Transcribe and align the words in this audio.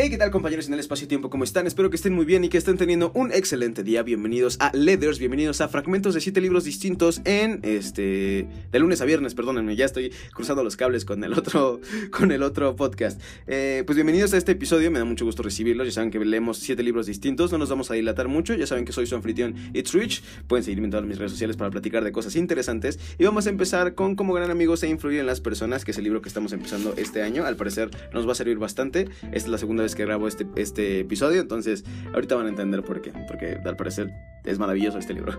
Hey, 0.00 0.10
¿qué 0.10 0.16
tal 0.16 0.30
compañeros 0.30 0.68
en 0.68 0.74
el 0.74 0.78
espacio-tiempo? 0.78 1.28
¿Cómo 1.28 1.42
están? 1.42 1.66
Espero 1.66 1.90
que 1.90 1.96
estén 1.96 2.12
muy 2.12 2.24
bien 2.24 2.44
y 2.44 2.48
que 2.48 2.56
estén 2.56 2.76
teniendo 2.76 3.10
un 3.16 3.32
excelente 3.32 3.82
día. 3.82 4.04
Bienvenidos 4.04 4.56
a 4.60 4.70
Leathers, 4.72 5.18
bienvenidos 5.18 5.60
a 5.60 5.66
fragmentos 5.66 6.14
de 6.14 6.20
siete 6.20 6.40
libros 6.40 6.62
distintos 6.62 7.20
en 7.24 7.58
este... 7.64 8.46
de 8.70 8.78
lunes 8.78 9.00
a 9.00 9.06
viernes, 9.06 9.34
perdónenme, 9.34 9.74
ya 9.74 9.86
estoy 9.86 10.12
cruzando 10.32 10.62
los 10.62 10.76
cables 10.76 11.04
con 11.04 11.24
el 11.24 11.32
otro, 11.32 11.80
con 12.12 12.30
el 12.30 12.44
otro 12.44 12.76
podcast. 12.76 13.20
Eh, 13.48 13.82
pues 13.86 13.96
bienvenidos 13.96 14.32
a 14.34 14.36
este 14.36 14.52
episodio, 14.52 14.88
me 14.92 15.00
da 15.00 15.04
mucho 15.04 15.24
gusto 15.24 15.42
recibirlos, 15.42 15.88
ya 15.88 15.92
saben 15.92 16.12
que 16.12 16.20
leemos 16.20 16.58
siete 16.58 16.84
libros 16.84 17.06
distintos, 17.06 17.50
no 17.50 17.58
nos 17.58 17.68
vamos 17.68 17.90
a 17.90 17.94
dilatar 17.94 18.28
mucho, 18.28 18.54
ya 18.54 18.68
saben 18.68 18.84
que 18.84 18.92
soy 18.92 19.08
su 19.08 19.16
anfitrión 19.16 19.56
It's 19.74 19.94
Rich, 19.94 20.22
pueden 20.46 20.62
seguirme 20.62 20.84
en 20.84 20.90
todas 20.92 21.06
mis 21.06 21.18
redes 21.18 21.32
sociales 21.32 21.56
para 21.56 21.72
platicar 21.72 22.04
de 22.04 22.12
cosas 22.12 22.36
interesantes 22.36 23.00
y 23.18 23.24
vamos 23.24 23.48
a 23.48 23.50
empezar 23.50 23.96
con 23.96 24.14
Como 24.14 24.32
gran 24.32 24.52
amigos 24.52 24.80
e 24.84 24.88
influir 24.88 25.18
en 25.18 25.26
las 25.26 25.40
personas, 25.40 25.84
que 25.84 25.90
es 25.90 25.98
el 25.98 26.04
libro 26.04 26.22
que 26.22 26.28
estamos 26.28 26.52
empezando 26.52 26.94
este 26.96 27.20
año, 27.20 27.44
al 27.44 27.56
parecer 27.56 27.90
nos 28.12 28.28
va 28.28 28.30
a 28.30 28.36
servir 28.36 28.58
bastante, 28.58 29.08
esta 29.22 29.34
es 29.34 29.48
la 29.48 29.58
segunda 29.58 29.82
vez 29.82 29.87
que 29.94 30.04
grabo 30.04 30.28
este, 30.28 30.46
este 30.56 31.00
episodio, 31.00 31.40
entonces 31.40 31.84
ahorita 32.12 32.34
van 32.36 32.46
a 32.46 32.50
entender 32.50 32.82
por 32.82 33.00
qué, 33.00 33.12
porque 33.26 33.58
al 33.64 33.76
parecer 33.76 34.12
es 34.44 34.58
maravilloso 34.58 34.98
este 34.98 35.14
libro. 35.14 35.38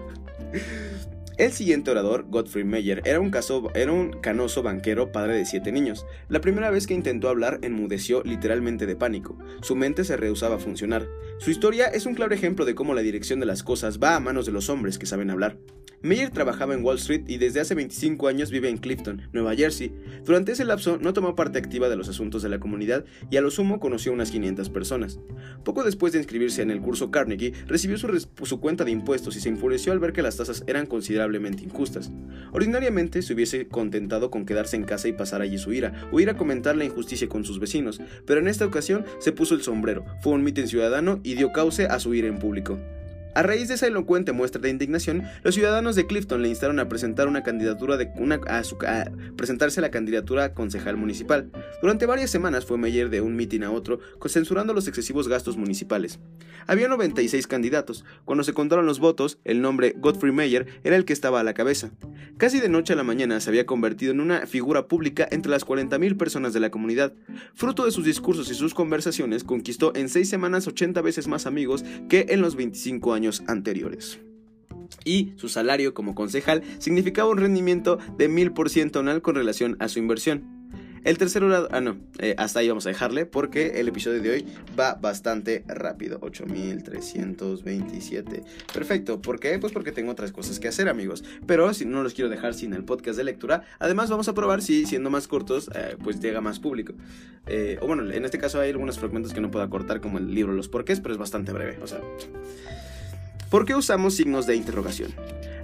El 1.39 1.53
siguiente 1.53 1.89
orador, 1.89 2.25
Godfrey 2.27 2.65
Meyer, 2.65 3.01
era 3.05 3.21
un, 3.21 3.31
caso, 3.31 3.71
era 3.73 3.93
un 3.93 4.11
canoso 4.11 4.61
banquero 4.61 5.13
padre 5.13 5.37
de 5.37 5.45
siete 5.45 5.71
niños. 5.71 6.05
La 6.27 6.41
primera 6.41 6.69
vez 6.69 6.85
que 6.85 6.93
intentó 6.93 7.29
hablar 7.29 7.59
enmudeció 7.61 8.21
literalmente 8.25 8.85
de 8.85 8.97
pánico. 8.97 9.37
Su 9.61 9.77
mente 9.77 10.03
se 10.03 10.17
rehusaba 10.17 10.55
a 10.55 10.59
funcionar. 10.59 11.07
Su 11.37 11.49
historia 11.49 11.85
es 11.85 12.05
un 12.05 12.13
claro 12.13 12.35
ejemplo 12.35 12.65
de 12.65 12.75
cómo 12.75 12.93
la 12.93 12.99
dirección 12.99 13.39
de 13.39 13.45
las 13.45 13.63
cosas 13.63 13.99
va 13.99 14.17
a 14.17 14.19
manos 14.19 14.47
de 14.47 14.51
los 14.51 14.69
hombres 14.69 14.99
que 14.99 15.05
saben 15.05 15.29
hablar. 15.29 15.55
Meyer 16.01 16.29
trabajaba 16.29 16.73
en 16.73 16.83
Wall 16.83 16.95
Street 16.95 17.23
y 17.27 17.37
desde 17.37 17.59
hace 17.59 17.75
25 17.75 18.29
años 18.29 18.51
vive 18.51 18.69
en 18.69 18.77
Clifton, 18.77 19.21
Nueva 19.33 19.53
Jersey. 19.53 19.91
Durante 20.23 20.53
ese 20.53 20.63
lapso 20.63 20.97
no 20.97 21.11
tomó 21.11 21.35
parte 21.35 21.59
activa 21.59 21.89
de 21.89 21.97
los 21.97 22.07
asuntos 22.07 22.41
de 22.41 22.47
la 22.47 22.59
comunidad 22.59 23.03
y 23.29 23.35
a 23.35 23.41
lo 23.41 23.51
sumo 23.51 23.81
conoció 23.81 24.13
unas 24.13 24.31
500 24.31 24.69
personas. 24.69 25.19
Poco 25.65 25.83
después 25.83 26.13
de 26.13 26.19
inscribirse 26.19 26.61
en 26.61 26.71
el 26.71 26.79
curso 26.79 27.11
Carnegie, 27.11 27.51
recibió 27.67 27.97
su, 27.97 28.27
su 28.43 28.59
cuenta 28.61 28.85
de 28.85 28.91
impuestos 28.91 29.35
y 29.35 29.41
se 29.41 29.49
enfureció 29.49 29.91
al 29.91 29.99
ver 29.99 30.13
que 30.13 30.21
las 30.21 30.37
tasas 30.37 30.63
eran 30.67 30.85
considerablemente 30.85 31.63
injustas. 31.63 32.11
Ordinariamente 32.53 33.21
se 33.21 33.33
hubiese 33.33 33.67
contentado 33.67 34.31
con 34.31 34.45
quedarse 34.45 34.77
en 34.77 34.85
casa 34.85 35.09
y 35.09 35.13
pasar 35.13 35.41
allí 35.41 35.57
su 35.57 35.73
ira, 35.73 36.07
o 36.13 36.21
ir 36.21 36.29
a 36.29 36.37
comentar 36.37 36.77
la 36.77 36.85
injusticia 36.85 37.27
con 37.27 37.43
sus 37.43 37.59
vecinos, 37.59 37.99
pero 38.25 38.39
en 38.39 38.47
esta 38.47 38.65
ocasión 38.65 39.03
se 39.19 39.33
puso 39.33 39.53
el 39.53 39.63
sombrero, 39.63 40.05
fue 40.21 40.31
un 40.31 40.43
mitin 40.43 40.69
ciudadano 40.69 41.19
y 41.23 41.35
dio 41.35 41.51
cauce 41.51 41.87
a 41.87 41.99
su 41.99 42.13
ira 42.13 42.29
en 42.29 42.39
público. 42.39 42.79
A 43.35 43.43
raíz 43.43 43.67
de 43.67 43.75
esa 43.75 43.85
elocuente 43.85 44.31
muestra 44.31 44.59
de 44.59 44.69
indignación, 44.69 45.23
los 45.43 45.53
ciudadanos 45.53 45.95
de 45.95 46.07
Clifton 46.07 46.41
le 46.41 46.49
instaron 46.49 46.79
a 46.79 46.89
presentar 46.89 47.27
una 47.27 47.43
candidatura 47.43 47.95
de 47.95 48.09
una, 48.15 48.39
a, 48.47 49.11
presentarse 49.37 49.79
a 49.79 49.83
la 49.83 49.91
candidatura 49.91 50.45
a 50.45 50.53
concejal 50.53 50.97
municipal. 50.97 51.51
Durante 51.81 52.07
varias 52.07 52.31
semanas 52.31 52.65
fue 52.65 52.79
Meyer 52.79 53.09
de 53.11 53.21
un 53.21 53.35
mitin 53.35 53.63
a 53.63 53.71
otro, 53.71 53.99
censurando 54.25 54.73
los 54.73 54.87
excesivos 54.87 55.27
gastos 55.27 55.57
municipales. 55.57 56.19
Había 56.65 56.87
96 56.87 57.45
candidatos. 57.45 58.03
Cuando 58.25 58.43
se 58.43 58.53
contaron 58.53 58.87
los 58.87 58.99
votos, 58.99 59.37
el 59.43 59.61
nombre 59.61 59.93
Godfrey 59.97 60.33
Meyer 60.33 60.65
era 60.83 60.95
el 60.95 61.05
que 61.05 61.13
estaba 61.13 61.39
a 61.39 61.43
la 61.43 61.53
cabeza. 61.53 61.91
Casi 62.37 62.59
de 62.59 62.69
noche 62.69 62.93
a 62.93 62.95
la 62.95 63.03
mañana 63.03 63.39
se 63.41 63.49
había 63.49 63.65
convertido 63.67 64.11
en 64.11 64.21
una 64.21 64.47
figura 64.47 64.87
pública 64.87 65.27
entre 65.29 65.51
las 65.51 65.65
40.000 65.65 66.17
personas 66.17 66.53
de 66.53 66.59
la 66.61 66.71
comunidad. 66.71 67.13
Fruto 67.53 67.85
de 67.85 67.91
sus 67.91 68.05
discursos 68.05 68.49
y 68.49 68.55
sus 68.55 68.73
conversaciones, 68.73 69.43
conquistó 69.43 69.93
en 69.95 70.09
seis 70.09 70.29
semanas 70.29 70.67
80 70.67 71.01
veces 71.01 71.27
más 71.27 71.45
amigos 71.45 71.85
que 72.07 72.25
en 72.29 72.41
los 72.41 72.55
25 72.55 73.13
años 73.13 73.18
anteriores. 73.47 74.19
Y 75.05 75.33
su 75.37 75.47
salario 75.49 75.93
como 75.93 76.15
concejal 76.15 76.63
significaba 76.79 77.29
un 77.29 77.37
rendimiento 77.37 77.99
de 78.17 78.29
1000% 78.29 78.99
anual 78.99 79.21
con 79.21 79.35
relación 79.35 79.77
a 79.79 79.87
su 79.87 79.99
inversión. 79.99 80.59
El 81.05 81.17
tercer 81.17 81.43
orador, 81.43 81.69
ah 81.71 81.79
no, 81.79 81.95
eh, 82.19 82.35
hasta 82.37 82.59
ahí 82.59 82.67
vamos 82.67 82.85
a 82.85 82.89
dejarle 82.89 83.25
porque 83.25 83.79
el 83.79 83.87
episodio 83.87 84.21
de 84.21 84.31
hoy 84.31 84.45
va 84.77 84.95
bastante 84.95 85.63
rápido, 85.67 86.19
8327. 86.21 88.43
Perfecto, 88.73 89.21
¿por 89.21 89.39
qué? 89.39 89.57
Pues 89.59 89.71
porque 89.71 89.93
tengo 89.93 90.11
otras 90.11 90.33
cosas 90.33 90.59
que 90.59 90.67
hacer 90.67 90.89
amigos, 90.89 91.23
pero 91.45 91.73
si 91.73 91.85
no 91.85 92.03
los 92.03 92.13
quiero 92.13 92.29
dejar 92.29 92.53
sin 92.53 92.73
el 92.73 92.83
podcast 92.83 93.17
de 93.17 93.23
lectura, 93.23 93.63
además 93.79 94.09
vamos 94.09 94.27
a 94.27 94.33
probar 94.33 94.61
si 94.61 94.85
siendo 94.85 95.09
más 95.09 95.29
cortos, 95.29 95.69
eh, 95.73 95.95
pues 96.03 96.19
llega 96.19 96.41
más 96.41 96.59
público. 96.59 96.91
Eh, 97.47 97.77
o 97.81 97.87
bueno, 97.87 98.11
en 98.11 98.25
este 98.25 98.37
caso 98.37 98.59
hay 98.59 98.71
algunos 98.71 98.99
fragmentos 98.99 99.33
que 99.33 99.39
no 99.39 99.51
puedo 99.51 99.69
cortar 99.69 100.01
como 100.01 100.17
el 100.17 100.35
libro 100.35 100.51
Los 100.51 100.67
porqués, 100.67 100.99
pero 100.99 101.13
es 101.13 101.17
bastante 101.17 101.53
breve. 101.53 101.77
¿Por 103.49 103.65
qué 103.65 103.73
usamos 103.73 104.13
signos 104.13 104.45
de 104.45 104.55
interrogación? 104.55 105.11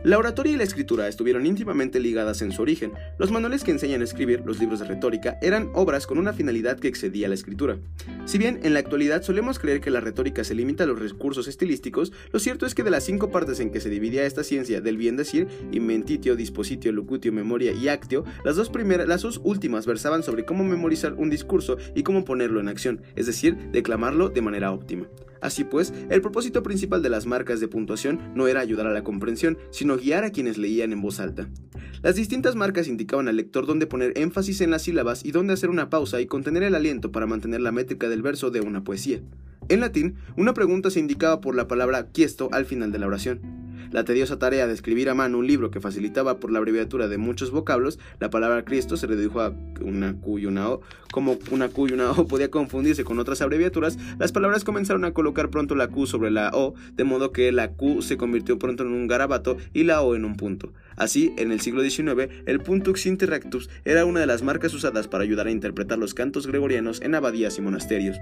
La 0.03 0.17
oratoria 0.17 0.53
y 0.53 0.57
la 0.57 0.63
escritura 0.63 1.07
estuvieron 1.07 1.45
íntimamente 1.45 1.99
ligadas 1.99 2.41
en 2.41 2.51
su 2.51 2.63
origen. 2.63 2.93
Los 3.19 3.29
manuales 3.29 3.63
que 3.63 3.69
enseñan 3.69 4.01
a 4.01 4.03
escribir, 4.03 4.41
los 4.43 4.59
libros 4.59 4.79
de 4.79 4.85
retórica, 4.85 5.37
eran 5.39 5.69
obras 5.73 6.07
con 6.07 6.17
una 6.17 6.33
finalidad 6.33 6.79
que 6.79 6.87
excedía 6.87 7.27
la 7.27 7.35
escritura. 7.35 7.77
Si 8.25 8.39
bien 8.39 8.59
en 8.63 8.73
la 8.73 8.79
actualidad 8.79 9.21
solemos 9.21 9.59
creer 9.59 9.81
que 9.81 9.91
la 9.91 9.99
retórica 9.99 10.43
se 10.43 10.55
limita 10.55 10.83
a 10.83 10.87
los 10.87 10.99
recursos 10.99 11.47
estilísticos, 11.47 12.11
lo 12.31 12.39
cierto 12.39 12.65
es 12.65 12.73
que 12.73 12.83
de 12.83 12.89
las 12.89 13.03
cinco 13.03 13.29
partes 13.29 13.59
en 13.59 13.69
que 13.69 13.81
se 13.81 13.89
dividía 13.89 14.25
esta 14.25 14.43
ciencia 14.43 14.81
del 14.81 14.97
bien 14.97 15.15
decir, 15.15 15.47
inventitio, 15.71 16.35
dispositio, 16.35 16.91
locutio, 16.91 17.31
memoria 17.31 17.71
y 17.71 17.87
actio, 17.87 18.25
las 18.43 18.55
dos 18.55 18.69
primeras, 18.69 19.07
las 19.07 19.21
dos 19.21 19.39
últimas 19.43 19.85
versaban 19.85 20.23
sobre 20.23 20.45
cómo 20.45 20.63
memorizar 20.63 21.13
un 21.13 21.29
discurso 21.29 21.77
y 21.93 22.01
cómo 22.01 22.25
ponerlo 22.25 22.59
en 22.59 22.67
acción, 22.67 23.01
es 23.15 23.27
decir, 23.27 23.55
declamarlo 23.71 24.29
de 24.29 24.41
manera 24.41 24.71
óptima. 24.71 25.07
Así 25.41 25.63
pues, 25.63 25.93
el 26.09 26.21
propósito 26.21 26.63
principal 26.63 27.01
de 27.01 27.09
las 27.09 27.25
marcas 27.25 27.59
de 27.59 27.67
puntuación 27.67 28.19
no 28.35 28.47
era 28.47 28.61
ayudar 28.61 28.87
a 28.87 28.93
la 28.93 29.03
comprensión, 29.03 29.57
sino 29.71 29.97
guiar 29.97 30.23
a 30.23 30.31
quienes 30.31 30.57
leían 30.57 30.91
en 30.91 31.01
voz 31.01 31.19
alta. 31.19 31.49
Las 32.01 32.15
distintas 32.15 32.55
marcas 32.55 32.87
indicaban 32.87 33.27
al 33.27 33.37
lector 33.37 33.65
dónde 33.65 33.87
poner 33.87 34.13
énfasis 34.17 34.61
en 34.61 34.71
las 34.71 34.83
sílabas 34.83 35.25
y 35.25 35.31
dónde 35.31 35.53
hacer 35.53 35.69
una 35.69 35.89
pausa 35.89 36.21
y 36.21 36.27
contener 36.27 36.63
el 36.63 36.75
aliento 36.75 37.11
para 37.11 37.25
mantener 37.25 37.61
la 37.61 37.71
métrica 37.71 38.09
del 38.09 38.21
verso 38.21 38.51
de 38.51 38.61
una 38.61 38.83
poesía. 38.83 39.21
En 39.67 39.79
latín, 39.79 40.15
una 40.37 40.53
pregunta 40.53 40.91
se 40.91 40.99
indicaba 40.99 41.41
por 41.41 41.55
la 41.55 41.67
palabra 41.67 42.07
quiesto 42.11 42.49
al 42.51 42.65
final 42.65 42.91
de 42.91 42.99
la 42.99 43.07
oración. 43.07 43.64
La 43.91 44.03
tediosa 44.03 44.39
tarea 44.39 44.67
de 44.67 44.73
escribir 44.73 45.09
a 45.09 45.15
mano 45.15 45.37
un 45.37 45.47
libro 45.47 45.71
que 45.71 45.79
facilitaba 45.79 46.39
por 46.39 46.51
la 46.51 46.59
abreviatura 46.59 47.07
de 47.07 47.17
muchos 47.17 47.51
vocablos, 47.51 47.99
la 48.19 48.29
palabra 48.29 48.65
Cristo 48.65 48.97
se 48.97 49.07
redujo 49.07 49.41
a 49.41 49.53
una 49.81 50.15
Q 50.19 50.39
y 50.39 50.45
una 50.45 50.69
O. 50.69 50.81
Como 51.11 51.37
una 51.51 51.69
Q 51.69 51.87
y 51.87 51.93
una 51.93 52.11
O 52.11 52.27
podía 52.27 52.51
confundirse 52.51 53.03
con 53.03 53.19
otras 53.19 53.41
abreviaturas, 53.41 53.97
las 54.19 54.31
palabras 54.31 54.63
comenzaron 54.63 55.05
a 55.05 55.11
colocar 55.11 55.49
pronto 55.49 55.75
la 55.75 55.87
Q 55.87 56.07
sobre 56.07 56.31
la 56.31 56.51
O, 56.53 56.73
de 56.93 57.03
modo 57.03 57.31
que 57.31 57.51
la 57.51 57.71
Q 57.71 58.01
se 58.01 58.17
convirtió 58.17 58.59
pronto 58.59 58.83
en 58.83 58.91
un 58.91 59.07
garabato 59.07 59.57
y 59.73 59.83
la 59.83 60.01
O 60.01 60.15
en 60.15 60.25
un 60.25 60.35
punto. 60.35 60.73
Así, 60.95 61.33
en 61.37 61.51
el 61.51 61.59
siglo 61.59 61.83
XIX, 61.83 62.29
el 62.45 62.59
puntux 62.59 63.05
interrectus 63.05 63.69
era 63.83 64.05
una 64.05 64.21
de 64.21 64.27
las 64.27 64.43
marcas 64.43 64.73
usadas 64.73 65.07
para 65.07 65.23
ayudar 65.23 65.47
a 65.47 65.51
interpretar 65.51 65.97
los 65.97 66.13
cantos 66.13 66.47
gregorianos 66.47 67.01
en 67.01 67.15
abadías 67.15 67.57
y 67.57 67.61
monasterios. 67.61 68.17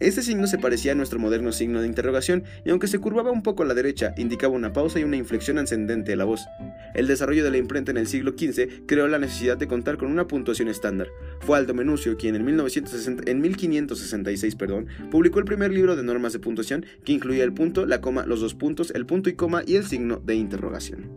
Este 0.00 0.22
signo 0.22 0.46
se 0.46 0.58
parecía 0.58 0.92
a 0.92 0.94
nuestro 0.94 1.18
moderno 1.18 1.50
signo 1.50 1.80
de 1.80 1.88
interrogación 1.88 2.44
y 2.64 2.70
aunque 2.70 2.86
se 2.86 3.00
curvaba 3.00 3.32
un 3.32 3.42
poco 3.42 3.64
a 3.64 3.66
la 3.66 3.74
derecha, 3.74 4.14
indicaba 4.16 4.54
una 4.54 4.72
pausa 4.72 5.00
y 5.00 5.04
una 5.04 5.16
inflexión 5.16 5.58
ascendente 5.58 6.12
de 6.12 6.16
la 6.16 6.24
voz. 6.24 6.46
El 6.94 7.08
desarrollo 7.08 7.42
de 7.42 7.50
la 7.50 7.56
imprenta 7.56 7.90
en 7.90 7.96
el 7.96 8.06
siglo 8.06 8.32
XV 8.38 8.86
creó 8.86 9.08
la 9.08 9.18
necesidad 9.18 9.56
de 9.56 9.66
contar 9.66 9.96
con 9.96 10.10
una 10.12 10.28
puntuación 10.28 10.68
estándar. 10.68 11.08
Fue 11.40 11.58
Aldo 11.58 11.74
Menucio 11.74 12.16
quien 12.16 12.36
en, 12.36 12.44
1960, 12.44 13.28
en 13.28 13.40
1566 13.40 14.54
perdón, 14.54 14.86
publicó 15.10 15.40
el 15.40 15.44
primer 15.44 15.72
libro 15.72 15.96
de 15.96 16.04
normas 16.04 16.32
de 16.32 16.38
puntuación 16.38 16.86
que 17.04 17.12
incluía 17.12 17.42
el 17.42 17.52
punto, 17.52 17.84
la 17.84 18.00
coma, 18.00 18.24
los 18.24 18.40
dos 18.40 18.54
puntos, 18.54 18.92
el 18.94 19.04
punto 19.04 19.30
y 19.30 19.34
coma 19.34 19.62
y 19.66 19.74
el 19.74 19.84
signo 19.84 20.22
de 20.24 20.36
interrogación. 20.36 21.10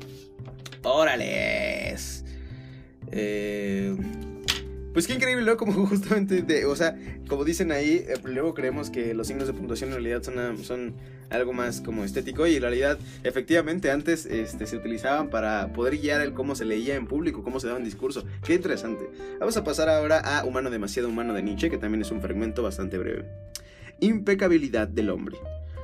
¡Órales! 0.84 2.26
Eh... 3.12 3.96
Pues 4.94 5.08
qué 5.08 5.14
increíble, 5.14 5.46
¿no? 5.46 5.56
Como 5.56 5.86
justamente, 5.88 6.42
de, 6.42 6.66
o 6.66 6.76
sea, 6.76 6.98
como 7.28 7.46
dicen 7.46 7.72
ahí, 7.72 8.06
eh, 8.08 8.16
luego 8.26 8.54
creemos 8.54 8.90
que 8.90 9.14
los 9.14 9.28
signos 9.28 9.48
de 9.48 9.54
puntuación 9.54 9.90
en 9.92 9.96
realidad 9.96 10.22
son, 10.22 10.64
son 10.64 10.96
algo 11.30 11.54
más 11.54 11.80
como 11.80 12.04
estético 12.04 12.46
y 12.46 12.56
en 12.58 12.62
realidad, 12.62 13.00
efectivamente, 13.24 13.90
antes 13.90 14.26
este, 14.26 14.68
se 14.68 14.76
utilizaban 14.76 15.30
para 15.30 15.72
poder 15.72 15.98
guiar 15.98 16.22
el 16.22 16.34
cómo 16.34 16.56
se 16.56 16.66
leía 16.66 16.96
en 16.96 17.08
público, 17.08 17.42
cómo 17.42 17.60
se 17.60 17.68
daba 17.68 17.80
un 17.80 17.86
discurso. 17.86 18.26
Qué 18.46 18.54
interesante. 18.54 19.10
Vamos 19.40 19.56
a 19.56 19.64
pasar 19.64 19.88
ahora 19.88 20.20
a 20.20 20.44
Humano 20.44 20.70
demasiado 20.70 21.08
humano 21.08 21.34
de 21.34 21.42
Nietzsche, 21.42 21.70
que 21.70 21.78
también 21.78 22.02
es 22.02 22.12
un 22.12 22.22
fragmento 22.22 22.62
bastante 22.62 22.98
breve. 22.98 23.26
Impecabilidad 24.02 24.90
del 24.90 25.10
hombre. 25.10 25.38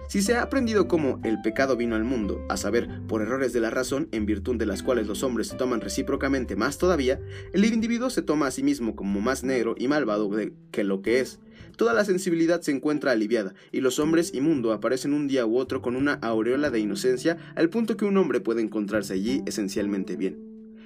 Si 0.08 0.22
se 0.22 0.36
ha 0.36 0.42
aprendido 0.42 0.88
cómo 0.88 1.20
el 1.26 1.42
pecado 1.42 1.76
vino 1.76 1.96
al 1.98 2.06
mundo, 2.06 2.46
a 2.48 2.56
saber, 2.56 2.88
por 3.10 3.22
errores 3.22 3.52
de 3.52 3.60
la 3.60 3.70
razón, 3.70 4.08
en 4.14 4.26
virtud 4.26 4.56
de 4.56 4.66
las 4.66 4.82
cuales 4.82 5.06
los 5.06 5.22
hombres 5.22 5.48
se 5.48 5.58
toman 5.58 5.82
recíprocamente 5.82 6.56
más 6.56 6.78
todavía, 6.78 7.20
el 7.52 7.66
individuo 7.66 8.10
se 8.10 8.22
toma 8.22 8.48
a 8.48 8.52
sí 8.52 8.64
mismo 8.64 8.96
como 8.96 9.20
más 9.20 9.44
negro 9.44 9.76
y 9.78 9.90
malvado 9.90 10.32
que 10.72 10.84
lo 10.86 11.02
que 11.02 11.20
es. 11.20 11.40
Toda 11.76 11.94
la 11.94 12.06
sensibilidad 12.06 12.62
se 12.62 12.72
encuentra 12.72 13.12
aliviada, 13.12 13.54
y 13.74 13.82
los 13.82 14.00
hombres 14.00 14.34
y 14.34 14.40
mundo 14.40 14.72
aparecen 14.72 15.14
un 15.14 15.28
día 15.28 15.46
u 15.46 15.58
otro 15.58 15.82
con 15.82 15.98
una 15.98 16.14
aureola 16.14 16.70
de 16.70 16.80
inocencia, 16.80 17.38
al 17.56 17.70
punto 17.70 17.98
que 17.98 18.06
un 18.06 18.16
hombre 18.16 18.40
puede 18.40 18.62
encontrarse 18.62 19.14
allí 19.14 19.44
esencialmente 19.46 20.16
bien. 20.16 20.40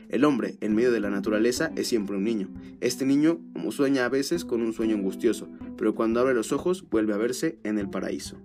El 0.09 0.25
hombre, 0.25 0.57
en 0.61 0.73
medio 0.73 0.91
de 0.91 0.99
la 0.99 1.11
naturaleza, 1.11 1.71
es 1.75 1.87
siempre 1.87 2.17
un 2.17 2.23
niño. 2.23 2.49
Este 2.81 3.05
niño 3.05 3.39
sueña 3.69 4.03
a 4.03 4.09
veces 4.09 4.45
con 4.45 4.61
un 4.61 4.73
sueño 4.73 4.95
angustioso, 4.95 5.47
pero 5.77 5.95
cuando 5.95 6.19
abre 6.19 6.33
los 6.33 6.51
ojos 6.51 6.89
vuelve 6.89 7.13
a 7.13 7.17
verse 7.17 7.59
en 7.63 7.77
el 7.77 7.89
paraíso. 7.89 8.37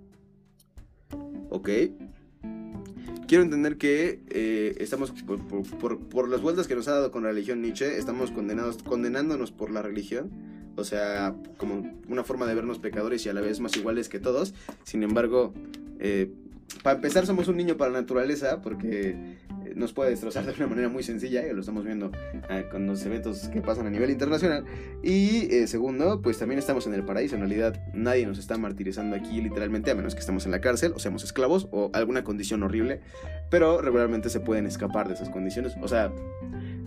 ¿Ok? 1.49 1.69
Quiero 3.27 3.43
entender 3.43 3.77
que 3.77 4.21
eh, 4.29 4.75
estamos, 4.79 5.11
por, 5.11 6.29
las 6.29 6.41
vueltas 6.41 6.67
que 6.67 6.75
nos 6.75 6.87
ha 6.87 6.93
dado 6.93 7.11
con 7.11 7.23
la 7.23 7.29
religión 7.29 7.61
Nietzsche, 7.61 7.97
estamos 7.97 8.31
condenados, 8.31 8.81
condenándonos 8.83 9.51
por 9.51 9.69
la 9.69 9.81
religión. 9.81 10.31
o 10.77 10.83
sea, 10.83 11.35
como 11.57 11.91
una 12.07 12.23
forma 12.23 12.45
de 12.45 12.55
vernos 12.55 12.79
pecadores 12.79 13.25
y 13.25 13.29
a 13.29 13.33
la 13.33 13.41
vez 13.41 13.59
más 13.59 13.75
iguales 13.75 14.07
que 14.07 14.19
todos. 14.19 14.53
Sin 14.83 15.03
embargo, 15.03 15.53
eh, 15.99 16.31
para 16.83 16.95
empezar 16.95 17.25
somos 17.25 17.47
un 17.47 17.57
niño 17.57 17.75
para 17.75 17.91
la 17.91 18.01
naturaleza 18.01 18.61
porque 18.61 19.37
nos 19.75 19.93
puede 19.93 20.11
destrozar 20.11 20.45
de 20.45 20.53
una 20.53 20.67
manera 20.67 20.89
muy 20.89 21.03
sencilla, 21.03 21.45
y 21.45 21.53
lo 21.53 21.61
estamos 21.61 21.85
viendo 21.85 22.11
eh, 22.49 22.65
con 22.71 22.87
los 22.87 23.05
eventos 23.05 23.49
que 23.49 23.61
pasan 23.61 23.87
a 23.87 23.89
nivel 23.89 24.09
internacional. 24.09 24.65
Y 25.03 25.53
eh, 25.53 25.67
segundo, 25.67 26.21
pues 26.21 26.37
también 26.37 26.59
estamos 26.59 26.87
en 26.87 26.93
el 26.93 27.03
paraíso, 27.03 27.35
en 27.35 27.41
realidad 27.41 27.81
nadie 27.93 28.25
nos 28.25 28.39
está 28.39 28.57
martirizando 28.57 29.15
aquí 29.15 29.41
literalmente, 29.41 29.91
a 29.91 29.95
menos 29.95 30.13
que 30.13 30.21
estemos 30.21 30.45
en 30.45 30.51
la 30.51 30.61
cárcel 30.61 30.93
o 30.95 30.99
seamos 30.99 31.23
esclavos 31.23 31.67
o 31.71 31.89
alguna 31.93 32.23
condición 32.23 32.63
horrible, 32.63 33.01
pero 33.49 33.81
regularmente 33.81 34.29
se 34.29 34.39
pueden 34.39 34.65
escapar 34.65 35.07
de 35.07 35.15
esas 35.15 35.29
condiciones, 35.29 35.73
o 35.81 35.87
sea, 35.87 36.11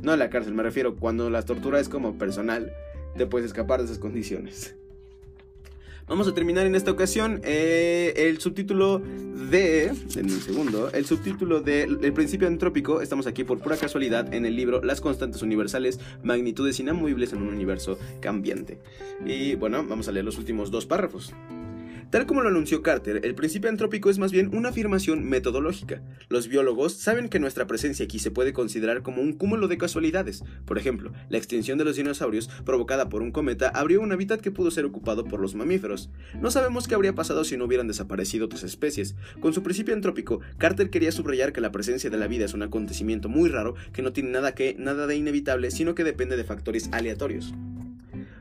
no 0.03 0.12
en 0.12 0.19
la 0.19 0.31
cárcel, 0.31 0.55
me 0.55 0.62
refiero 0.62 0.97
cuando 0.97 1.31
la 1.31 1.43
tortura 1.43 1.81
es 1.81 1.88
como 1.88 2.19
personal, 2.19 2.73
te 3.17 3.26
puedes 3.26 3.47
escapar 3.47 3.81
de 3.81 3.87
esas 3.87 3.99
condiciones. 3.99 4.76
Vamos 6.11 6.27
a 6.27 6.35
terminar 6.35 6.67
en 6.67 6.75
esta 6.75 6.91
ocasión 6.91 7.41
eh, 7.45 8.12
el 8.17 8.41
subtítulo 8.41 8.99
de. 8.99 9.93
En 10.17 10.25
un 10.25 10.41
segundo. 10.41 10.91
El 10.91 11.07
subtítulo 11.07 11.61
de 11.61 11.85
El 11.85 12.12
principio 12.12 12.49
antrópico. 12.49 13.01
Estamos 13.01 13.29
aquí 13.29 13.45
por 13.45 13.61
pura 13.61 13.77
casualidad 13.77 14.35
en 14.35 14.45
el 14.45 14.57
libro 14.57 14.83
Las 14.83 15.01
constantes 15.01 15.41
universales, 15.43 16.01
magnitudes 16.25 16.81
inamovibles 16.81 17.33
en 17.33 17.43
un 17.43 17.55
universo 17.55 17.97
cambiante. 18.19 18.81
Y 19.25 19.55
bueno, 19.55 19.85
vamos 19.89 20.09
a 20.09 20.12
leer 20.12 20.25
los 20.25 20.37
últimos 20.37 20.73
dos 20.73 20.85
párrafos. 20.85 21.33
Tal 22.11 22.27
como 22.27 22.41
lo 22.41 22.49
anunció 22.49 22.83
Carter, 22.83 23.21
el 23.23 23.37
principio 23.37 23.71
antrópico 23.71 24.11
es 24.11 24.19
más 24.19 24.33
bien 24.33 24.51
una 24.53 24.71
afirmación 24.71 25.23
metodológica. 25.29 26.03
Los 26.29 26.49
biólogos 26.49 26.95
saben 26.95 27.29
que 27.29 27.39
nuestra 27.39 27.69
presencia 27.69 28.05
aquí 28.05 28.19
se 28.19 28.33
puede 28.33 28.53
considerar 28.53 29.03
como 29.03 29.23
un 29.23 29.33
cúmulo 29.33 29.69
de 29.69 29.79
casualidades. 29.79 30.43
Por 30.65 30.77
ejemplo, 30.77 31.12
la 31.29 31.39
extinción 31.39 31.79
de 31.79 31.85
los 31.85 31.95
dinosaurios 31.95 32.51
provocada 32.65 33.09
por 33.09 33.23
un 33.23 33.31
cometa 33.31 33.69
abrió 33.69 34.01
un 34.01 34.11
hábitat 34.11 34.41
que 34.41 34.51
pudo 34.51 34.73
ser 34.73 34.87
ocupado 34.87 35.25
por 35.25 35.39
los 35.39 35.55
mamíferos. 35.55 36.11
No 36.41 36.51
sabemos 36.51 36.89
qué 36.89 36.97
habría 36.97 37.15
pasado 37.15 37.45
si 37.45 37.57
no 37.57 37.67
hubieran 37.67 37.87
desaparecido 37.87 38.47
otras 38.47 38.65
especies. 38.65 39.15
Con 39.39 39.53
su 39.53 39.62
principio 39.62 39.95
antrópico, 39.95 40.41
Carter 40.59 40.91
quería 40.91 41.12
subrayar 41.12 41.53
que 41.53 41.61
la 41.61 41.71
presencia 41.71 42.11
de 42.11 42.19
la 42.19 42.27
vida 42.27 42.45
es 42.45 42.55
un 42.55 42.65
acontecimiento 42.65 43.29
muy 43.29 43.51
raro 43.51 43.77
que 43.93 44.03
no 44.03 44.12
tiene 44.12 44.31
nada 44.31 44.53
que 44.57 44.75
nada 44.77 45.07
de 45.07 45.15
inevitable, 45.15 45.71
sino 45.71 45.95
que 45.95 46.03
depende 46.03 46.37
de 46.37 46.43
factores 46.43 46.89
aleatorios. 46.91 47.55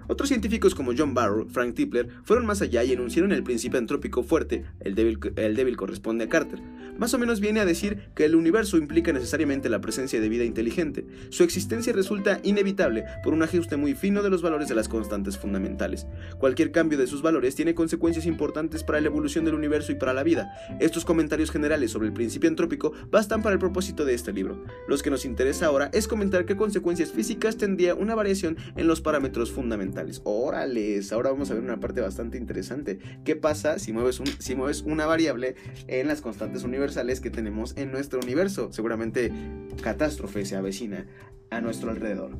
Otros 0.10 0.30
científicos 0.30 0.74
como 0.74 0.94
John 0.98 1.14
Barrow, 1.14 1.48
Frank 1.48 1.76
Tipler, 1.76 2.10
fueron 2.24 2.48
más 2.48 2.64
allá 2.64 2.84
y 2.84 2.94
enunciaron 2.94 3.32
el 3.32 3.44
principio 3.44 3.78
antrópico 3.78 4.24
fuerte, 4.24 4.66
el 4.80 4.96
débil, 4.96 5.20
el 5.36 5.56
débil 5.56 5.78
corresponde 5.78 6.24
a 6.24 6.30
Carter. 6.30 6.60
Más 7.00 7.14
o 7.14 7.18
menos 7.18 7.40
viene 7.40 7.62
a 7.62 7.66
decir 7.66 8.10
que 8.14 8.26
el 8.26 8.36
universo 8.36 8.76
implica 8.76 9.14
necesariamente 9.14 9.70
la 9.70 9.80
presencia 9.80 10.20
de 10.20 10.28
vida 10.28 10.44
inteligente. 10.44 11.06
Su 11.30 11.46
existencia 11.46 11.94
resulta 11.94 12.42
inevitable 12.44 13.06
por 13.24 13.34
un 13.34 13.42
ajuste 13.42 13.78
muy 13.78 13.94
fino 13.94 14.22
de 14.22 14.30
los 14.30 14.42
valores 14.42 14.68
de 14.68 14.76
las 14.76 14.90
constantes 14.90 15.38
fundamentales. 15.38 16.08
Cualquier 16.40 16.74
cambio 16.74 16.98
de 16.98 17.08
sus 17.08 17.22
valores 17.22 17.56
tiene 17.56 17.74
consecuencias 17.74 18.26
importantes 18.26 18.84
para 18.84 19.00
la 19.00 19.08
evolución 19.08 19.46
del 19.46 19.54
universo 19.54 19.94
y 19.94 19.96
para 19.96 20.14
la 20.14 20.24
vida. 20.24 20.52
Estos 20.82 21.06
comentarios 21.06 21.52
generales 21.52 21.92
sobre 21.92 22.08
el 22.10 22.14
principio 22.14 22.50
antrópico 22.50 22.92
bastan 23.10 23.42
para 23.42 23.54
el 23.54 23.60
propósito 23.60 24.04
de 24.04 24.14
este 24.14 24.34
libro. 24.34 24.66
Lo 24.90 24.98
que 24.98 25.10
nos 25.10 25.24
interesa 25.24 25.68
ahora 25.68 25.90
es 25.94 26.10
comentar 26.10 26.46
qué 26.46 26.58
consecuencias 26.58 27.14
físicas 27.14 27.56
tendría 27.56 27.96
una 27.96 28.16
variación 28.16 28.58
en 28.76 28.88
los 28.88 29.00
parámetros 29.00 29.54
fundamentales. 29.54 30.20
Órales, 30.26 31.14
ahora 31.14 31.32
vamos 31.32 31.50
a 31.50 31.54
ver 31.54 31.64
una 31.64 31.80
parte 31.80 32.02
bastante 32.02 32.38
interesante. 32.38 33.00
¿Qué 33.24 33.38
pasa 33.38 33.80
si 33.80 33.94
mueves, 33.94 34.22
si 34.40 34.56
mueves 34.56 34.82
una 34.82 35.06
variable 35.06 35.56
en 35.88 36.10
las 36.10 36.20
constantes 36.20 36.66
universales 36.66 36.89
que 37.22 37.30
tenemos 37.30 37.78
en 37.78 37.92
nuestro 37.92 38.20
universo? 38.20 38.72
Seguramente 38.72 39.32
catástrofe 39.84 40.46
se 40.46 40.56
avecina 40.56 41.06
a 41.50 41.62
nuestro 41.62 41.92
alrededor. 41.92 42.32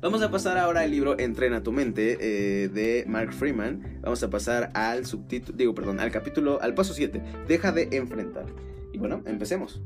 Vamos 0.00 0.20
a 0.20 0.30
pasar 0.30 0.58
ahora 0.58 0.80
al 0.80 0.90
libro 0.90 1.18
Entrena 1.18 1.62
tu 1.62 1.72
mente 1.72 2.18
eh, 2.20 2.68
de 2.68 3.04
Mark 3.06 3.32
Freeman. 3.32 4.00
Vamos 4.02 4.22
a 4.22 4.30
pasar 4.30 4.70
al 4.74 5.06
subtítulo, 5.06 5.56
digo, 5.56 5.74
perdón, 5.74 6.00
al 6.00 6.10
capítulo, 6.10 6.60
al 6.60 6.74
paso 6.74 6.92
7. 6.92 7.22
Deja 7.48 7.72
de 7.72 7.88
enfrentar. 7.92 8.46
Y 8.92 8.98
bueno, 8.98 9.22
empecemos. 9.24 9.80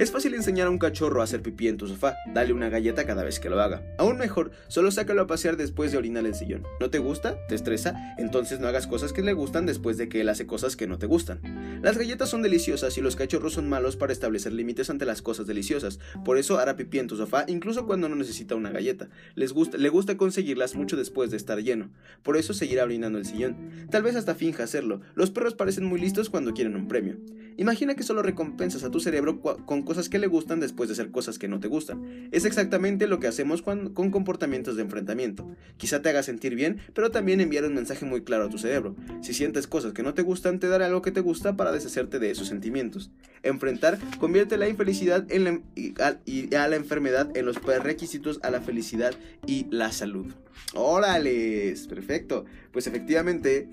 Es 0.00 0.10
fácil 0.10 0.32
enseñar 0.32 0.66
a 0.66 0.70
un 0.70 0.78
cachorro 0.78 1.20
a 1.20 1.24
hacer 1.24 1.42
pipí 1.42 1.68
en 1.68 1.76
tu 1.76 1.86
sofá, 1.86 2.16
dale 2.32 2.54
una 2.54 2.70
galleta 2.70 3.04
cada 3.04 3.22
vez 3.22 3.38
que 3.38 3.50
lo 3.50 3.60
haga. 3.60 3.82
Aún 3.98 4.16
mejor, 4.16 4.50
solo 4.66 4.90
sácalo 4.90 5.20
a 5.20 5.26
pasear 5.26 5.58
después 5.58 5.92
de 5.92 5.98
orinar 5.98 6.24
el 6.24 6.34
sillón. 6.34 6.66
¿No 6.80 6.88
te 6.88 6.98
gusta? 6.98 7.36
¿Te 7.48 7.54
estresa? 7.54 8.14
Entonces 8.16 8.60
no 8.60 8.66
hagas 8.66 8.86
cosas 8.86 9.12
que 9.12 9.20
le 9.20 9.34
gustan 9.34 9.66
después 9.66 9.98
de 9.98 10.08
que 10.08 10.22
él 10.22 10.30
hace 10.30 10.46
cosas 10.46 10.74
que 10.74 10.86
no 10.86 10.96
te 10.96 11.04
gustan. 11.04 11.80
Las 11.82 11.98
galletas 11.98 12.30
son 12.30 12.40
deliciosas 12.40 12.96
y 12.96 13.02
los 13.02 13.14
cachorros 13.14 13.52
son 13.52 13.68
malos 13.68 13.96
para 13.96 14.14
establecer 14.14 14.54
límites 14.54 14.88
ante 14.88 15.04
las 15.04 15.20
cosas 15.20 15.46
deliciosas. 15.46 15.98
Por 16.24 16.38
eso 16.38 16.58
hará 16.58 16.76
pipí 16.76 16.98
en 16.98 17.06
tu 17.06 17.18
sofá 17.18 17.44
incluso 17.46 17.84
cuando 17.84 18.08
no 18.08 18.16
necesita 18.16 18.54
una 18.54 18.70
galleta. 18.70 19.10
Les 19.34 19.52
gusta, 19.52 19.76
le 19.76 19.90
gusta 19.90 20.16
conseguirlas 20.16 20.76
mucho 20.76 20.96
después 20.96 21.30
de 21.30 21.36
estar 21.36 21.58
lleno. 21.62 21.90
Por 22.22 22.38
eso 22.38 22.54
seguirá 22.54 22.84
orinando 22.84 23.18
el 23.18 23.26
sillón. 23.26 23.86
Tal 23.90 24.02
vez 24.02 24.16
hasta 24.16 24.34
finja 24.34 24.64
hacerlo. 24.64 25.02
Los 25.14 25.30
perros 25.30 25.52
parecen 25.52 25.84
muy 25.84 26.00
listos 26.00 26.30
cuando 26.30 26.54
quieren 26.54 26.74
un 26.74 26.88
premio. 26.88 27.18
Imagina 27.58 27.94
que 27.94 28.04
solo 28.04 28.22
recompensas 28.22 28.84
a 28.84 28.90
tu 28.90 29.00
cerebro 29.00 29.42
con 29.42 29.82
cosas 29.90 30.08
que 30.08 30.20
le 30.20 30.28
gustan 30.28 30.60
después 30.60 30.88
de 30.88 30.92
hacer 30.92 31.10
cosas 31.10 31.36
que 31.36 31.48
no 31.48 31.58
te 31.58 31.66
gustan. 31.66 32.28
Es 32.30 32.44
exactamente 32.44 33.08
lo 33.08 33.18
que 33.18 33.26
hacemos 33.26 33.60
con 33.60 33.90
comportamientos 33.92 34.76
de 34.76 34.82
enfrentamiento. 34.82 35.50
Quizá 35.78 36.00
te 36.00 36.10
haga 36.10 36.22
sentir 36.22 36.54
bien, 36.54 36.78
pero 36.94 37.10
también 37.10 37.40
enviar 37.40 37.64
un 37.64 37.74
mensaje 37.74 38.06
muy 38.06 38.22
claro 38.22 38.44
a 38.44 38.48
tu 38.48 38.56
cerebro. 38.56 38.94
Si 39.20 39.34
sientes 39.34 39.66
cosas 39.66 39.92
que 39.92 40.04
no 40.04 40.14
te 40.14 40.22
gustan, 40.22 40.60
te 40.60 40.68
dará 40.68 40.86
algo 40.86 41.02
que 41.02 41.10
te 41.10 41.18
gusta 41.18 41.56
para 41.56 41.72
deshacerte 41.72 42.20
de 42.20 42.30
esos 42.30 42.46
sentimientos. 42.46 43.10
Enfrentar 43.42 43.98
convierte 44.20 44.58
la 44.58 44.68
infelicidad 44.68 45.26
en 45.28 45.64
y, 45.74 46.54
a, 46.54 46.68
la 46.68 46.76
enfermedad 46.76 47.36
en 47.36 47.44
los 47.44 47.60
requisitos 47.60 48.38
a 48.44 48.50
la 48.50 48.60
felicidad 48.60 49.12
y 49.44 49.66
la 49.70 49.90
salud. 49.90 50.26
¡Órales! 50.72 51.88
Perfecto. 51.88 52.44
Pues 52.70 52.86
efectivamente, 52.86 53.68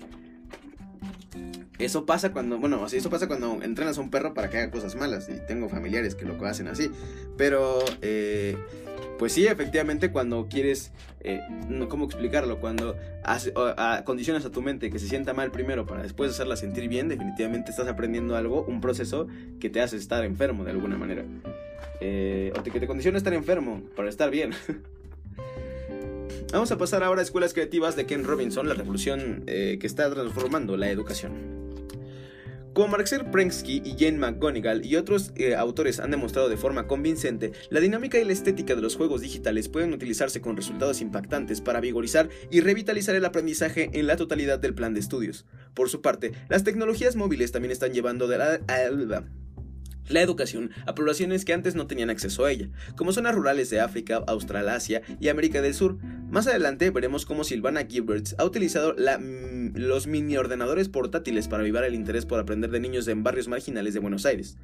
eso 1.78 2.06
pasa 2.06 2.32
cuando, 2.32 2.58
bueno, 2.58 2.84
eso 2.86 3.08
pasa 3.08 3.28
cuando 3.28 3.62
entrenas 3.62 3.98
a 3.98 4.00
un 4.00 4.10
perro 4.10 4.34
para 4.34 4.50
que 4.50 4.58
haga 4.58 4.70
cosas 4.70 4.96
malas. 4.96 5.28
Y 5.28 5.34
tengo 5.46 5.68
familiares 5.68 6.16
que 6.16 6.24
lo 6.24 6.44
hacen 6.44 6.66
así. 6.66 6.90
Pero, 7.36 7.78
eh, 8.02 8.56
pues 9.18 9.32
sí, 9.32 9.46
efectivamente, 9.46 10.10
cuando 10.10 10.48
quieres, 10.48 10.90
eh, 11.20 11.40
¿cómo 11.88 12.06
explicarlo? 12.06 12.58
Cuando 12.60 12.96
condicionas 14.04 14.44
a 14.44 14.50
tu 14.50 14.60
mente 14.60 14.90
que 14.90 14.98
se 14.98 15.06
sienta 15.06 15.34
mal 15.34 15.52
primero 15.52 15.86
para 15.86 16.02
después 16.02 16.32
hacerla 16.32 16.56
sentir 16.56 16.88
bien, 16.88 17.08
definitivamente 17.08 17.70
estás 17.70 17.86
aprendiendo 17.86 18.34
algo, 18.36 18.64
un 18.64 18.80
proceso 18.80 19.28
que 19.60 19.70
te 19.70 19.80
hace 19.80 19.96
estar 19.96 20.24
enfermo 20.24 20.64
de 20.64 20.72
alguna 20.72 20.96
manera. 20.96 21.24
Eh, 22.00 22.52
o 22.58 22.62
que 22.62 22.80
te 22.80 22.86
condiciona 22.88 23.16
a 23.16 23.18
estar 23.18 23.34
enfermo 23.34 23.82
para 23.94 24.08
estar 24.08 24.30
bien. 24.30 24.50
Vamos 26.52 26.72
a 26.72 26.78
pasar 26.78 27.04
ahora 27.04 27.20
a 27.20 27.24
Escuelas 27.24 27.52
Creativas 27.52 27.94
de 27.94 28.06
Ken 28.06 28.24
Robinson, 28.24 28.66
la 28.66 28.74
revolución 28.74 29.44
que 29.46 29.78
está 29.82 30.10
transformando 30.10 30.78
la 30.78 30.88
educación. 30.90 31.57
Como 32.78 32.96
Marcel 32.96 33.24
Prensky 33.24 33.82
y 33.84 33.96
Jane 33.98 34.18
McGonigal 34.18 34.86
y 34.86 34.94
otros 34.94 35.32
eh, 35.34 35.56
autores 35.56 35.98
han 35.98 36.12
demostrado 36.12 36.48
de 36.48 36.56
forma 36.56 36.86
convincente, 36.86 37.50
la 37.70 37.80
dinámica 37.80 38.20
y 38.20 38.24
la 38.24 38.32
estética 38.32 38.76
de 38.76 38.82
los 38.82 38.94
juegos 38.94 39.20
digitales 39.20 39.68
pueden 39.68 39.92
utilizarse 39.92 40.40
con 40.40 40.56
resultados 40.56 41.00
impactantes 41.00 41.60
para 41.60 41.80
vigorizar 41.80 42.28
y 42.52 42.60
revitalizar 42.60 43.16
el 43.16 43.24
aprendizaje 43.24 43.90
en 43.94 44.06
la 44.06 44.14
totalidad 44.14 44.60
del 44.60 44.74
plan 44.74 44.94
de 44.94 45.00
estudios. 45.00 45.44
Por 45.74 45.88
su 45.88 46.02
parte, 46.02 46.30
las 46.48 46.62
tecnologías 46.62 47.16
móviles 47.16 47.50
también 47.50 47.72
están 47.72 47.92
llevando 47.92 48.28
de 48.28 48.38
la, 48.38 48.60
la 50.08 50.22
educación 50.22 50.70
a 50.86 50.94
poblaciones 50.94 51.44
que 51.44 51.52
antes 51.52 51.74
no 51.74 51.86
tenían 51.86 52.10
acceso 52.10 52.44
a 52.44 52.50
ella, 52.50 52.68
como 52.96 53.12
zonas 53.12 53.34
rurales 53.34 53.70
de 53.70 53.80
África, 53.80 54.22
Australasia 54.26 55.02
y 55.20 55.28
América 55.28 55.62
del 55.62 55.74
Sur. 55.74 55.98
Más 56.30 56.46
adelante 56.46 56.90
veremos 56.90 57.24
cómo 57.24 57.44
Silvana 57.44 57.86
Gilberts 57.86 58.34
ha 58.38 58.44
utilizado 58.44 58.94
mm, 58.94 59.76
los 59.76 60.06
mini 60.06 60.36
ordenadores 60.36 60.88
portátiles 60.88 61.48
para 61.48 61.62
avivar 61.62 61.84
el 61.84 61.94
interés 61.94 62.26
por 62.26 62.40
aprender 62.40 62.70
de 62.70 62.80
niños 62.80 63.08
en 63.08 63.22
barrios 63.22 63.48
marginales 63.48 63.94
de 63.94 64.00
Buenos 64.00 64.26
Aires. 64.26 64.56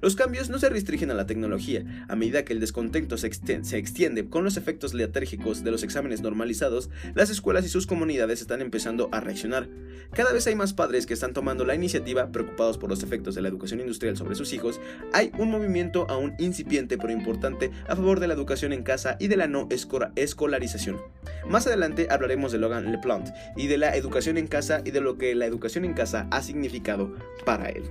Los 0.00 0.16
cambios 0.16 0.50
no 0.50 0.58
se 0.58 0.68
restringen 0.68 1.10
a 1.10 1.14
la 1.14 1.26
tecnología. 1.26 2.06
A 2.08 2.16
medida 2.16 2.44
que 2.44 2.52
el 2.52 2.60
descontento 2.60 3.16
se, 3.16 3.26
extiende 3.26 4.28
con 4.28 4.44
los 4.44 4.56
efectos 4.56 4.94
leatérgicos 4.94 5.64
de 5.64 5.70
los 5.70 5.82
exámenes 5.82 6.20
normalizados, 6.22 6.90
las 7.14 7.30
escuelas 7.30 7.64
y 7.64 7.68
sus 7.68 7.86
comunidades 7.86 8.40
están 8.40 8.60
empezando 8.60 9.08
a 9.12 9.20
reaccionar. 9.20 9.68
Cada 10.12 10.32
vez 10.32 10.46
hay 10.46 10.54
más 10.54 10.74
padres 10.74 11.06
que 11.06 11.14
están 11.14 11.32
tomando 11.32 11.64
la 11.64 11.74
iniciativa, 11.74 12.32
preocupados 12.32 12.78
por 12.78 12.90
los 12.90 13.02
efectos 13.02 13.34
de 13.34 13.42
la 13.42 13.48
educación 13.48 13.80
industrial 13.80 14.16
sobre 14.16 14.34
sus 14.34 14.52
hijos, 14.52 14.80
hay 15.12 15.32
un 15.38 15.50
movimiento 15.50 16.06
aún 16.08 16.34
incipiente 16.38 16.98
pero 16.98 17.12
importante 17.12 17.70
a 17.88 17.96
favor 17.96 18.20
de 18.20 18.28
la 18.28 18.34
educación 18.34 18.72
en 18.72 18.82
casa 18.82 19.16
y 19.18 19.28
de 19.28 19.36
la 19.36 19.46
no 19.46 19.68
escolarización. 20.16 21.00
Más 21.48 21.66
adelante 21.66 22.08
hablaremos 22.10 22.52
de 22.52 22.58
Logan 22.58 22.90
LePlante 22.90 23.32
y 23.56 23.66
de 23.66 23.78
la 23.78 23.96
educación 23.96 24.38
en 24.38 24.46
casa 24.46 24.82
y 24.84 24.90
de 24.90 25.00
lo 25.00 25.18
que 25.18 25.34
la 25.34 25.46
educación 25.46 25.84
en 25.84 25.94
casa 25.94 26.26
ha 26.30 26.42
significado 26.42 27.14
para 27.44 27.68
él. 27.68 27.84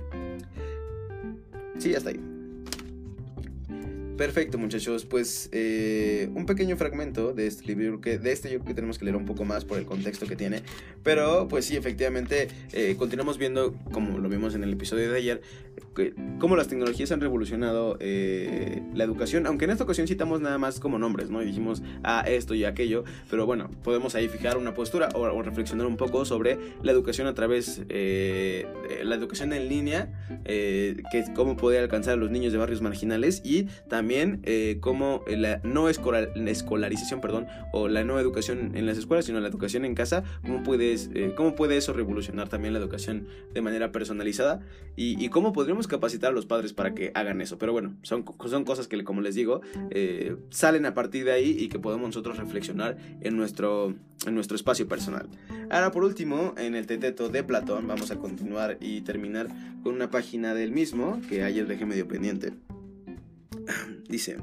Sí, 1.78 1.94
hasta 1.94 2.10
ahí. 2.10 2.31
Perfecto, 4.16 4.58
muchachos. 4.58 5.04
Pues 5.06 5.48
eh, 5.52 6.28
un 6.34 6.46
pequeño 6.46 6.76
fragmento 6.76 7.32
de 7.32 7.46
este 7.46 7.66
libro, 7.66 8.00
que 8.00 8.18
de 8.18 8.32
este 8.32 8.50
yo 8.50 8.58
creo 8.58 8.68
que 8.68 8.74
tenemos 8.74 8.98
que 8.98 9.04
leer 9.04 9.16
un 9.16 9.24
poco 9.24 9.44
más 9.44 9.64
por 9.64 9.78
el 9.78 9.86
contexto 9.86 10.26
que 10.26 10.36
tiene. 10.36 10.62
Pero, 11.02 11.48
pues 11.48 11.64
sí, 11.64 11.76
efectivamente, 11.76 12.48
eh, 12.72 12.94
continuamos 12.98 13.38
viendo, 13.38 13.74
como 13.90 14.18
lo 14.18 14.28
vimos 14.28 14.54
en 14.54 14.64
el 14.64 14.72
episodio 14.72 15.10
de 15.10 15.16
ayer, 15.16 15.42
cómo 16.38 16.56
las 16.56 16.68
tecnologías 16.68 17.12
han 17.12 17.20
revolucionado 17.20 17.96
eh, 18.00 18.82
la 18.94 19.04
educación, 19.04 19.46
aunque 19.46 19.64
en 19.64 19.72
esta 19.72 19.84
ocasión 19.84 20.06
citamos 20.06 20.40
nada 20.40 20.58
más 20.58 20.80
como 20.80 20.98
nombres, 20.98 21.30
¿no? 21.30 21.42
Y 21.42 21.46
dijimos, 21.46 21.82
ah, 22.02 22.24
esto 22.26 22.54
y 22.54 22.64
aquello, 22.64 23.04
pero 23.30 23.46
bueno, 23.46 23.70
podemos 23.82 24.14
ahí 24.14 24.28
fijar 24.28 24.56
una 24.56 24.74
postura 24.74 25.08
o, 25.14 25.42
reflexionar 25.42 25.86
un 25.86 25.96
poco 25.96 26.24
sobre 26.24 26.58
la 26.82 26.92
educación 26.92 27.26
a 27.26 27.34
través, 27.34 27.82
eh, 27.88 28.66
la 29.02 29.14
educación 29.14 29.52
en 29.52 29.68
línea, 29.68 30.08
eh, 30.44 31.02
que 31.10 31.24
cómo 31.34 31.56
poder 31.56 31.82
alcanzar 31.82 32.14
a 32.14 32.16
los 32.16 32.30
niños 32.30 32.52
de 32.52 32.58
barrios 32.58 32.80
marginales 32.80 33.42
y 33.44 33.64
también 33.88 34.01
eh, 34.10 34.78
cómo 34.80 35.24
la 35.26 35.60
no 35.64 35.88
escolarización, 35.88 37.20
perdón, 37.20 37.46
o 37.72 37.88
la 37.88 38.04
no 38.04 38.18
educación 38.18 38.72
en 38.74 38.86
las 38.86 38.98
escuelas, 38.98 39.24
sino 39.24 39.40
la 39.40 39.48
educación 39.48 39.84
en 39.84 39.94
casa, 39.94 40.24
cómo, 40.42 40.62
puedes, 40.62 41.10
cómo 41.36 41.54
puede 41.54 41.76
eso 41.76 41.92
revolucionar 41.92 42.48
también 42.48 42.74
la 42.74 42.80
educación 42.80 43.26
de 43.52 43.60
manera 43.60 43.92
personalizada 43.92 44.60
y, 44.96 45.22
y 45.22 45.28
cómo 45.28 45.52
podríamos 45.52 45.86
capacitar 45.86 46.30
a 46.30 46.34
los 46.34 46.46
padres 46.46 46.72
para 46.72 46.94
que 46.94 47.12
hagan 47.14 47.40
eso. 47.40 47.58
Pero 47.58 47.72
bueno, 47.72 47.94
son, 48.02 48.24
son 48.46 48.64
cosas 48.64 48.88
que, 48.88 49.02
como 49.04 49.20
les 49.20 49.34
digo, 49.34 49.60
eh, 49.90 50.36
salen 50.50 50.86
a 50.86 50.94
partir 50.94 51.24
de 51.24 51.32
ahí 51.32 51.56
y 51.58 51.68
que 51.68 51.78
podemos 51.78 52.08
nosotros 52.08 52.38
reflexionar 52.38 52.96
en 53.20 53.36
nuestro, 53.36 53.94
en 54.26 54.34
nuestro 54.34 54.56
espacio 54.56 54.88
personal. 54.88 55.28
Ahora, 55.70 55.90
por 55.90 56.04
último, 56.04 56.54
en 56.56 56.74
el 56.74 56.86
teteto 56.86 57.28
de 57.28 57.42
Platón, 57.42 57.86
vamos 57.86 58.10
a 58.10 58.16
continuar 58.16 58.78
y 58.80 59.00
terminar 59.02 59.48
con 59.82 59.94
una 59.94 60.10
página 60.10 60.54
del 60.54 60.72
mismo 60.72 61.20
que 61.28 61.42
ayer 61.42 61.66
dejé 61.66 61.86
medio 61.86 62.06
pendiente. 62.06 62.52
Dice. 64.08 64.36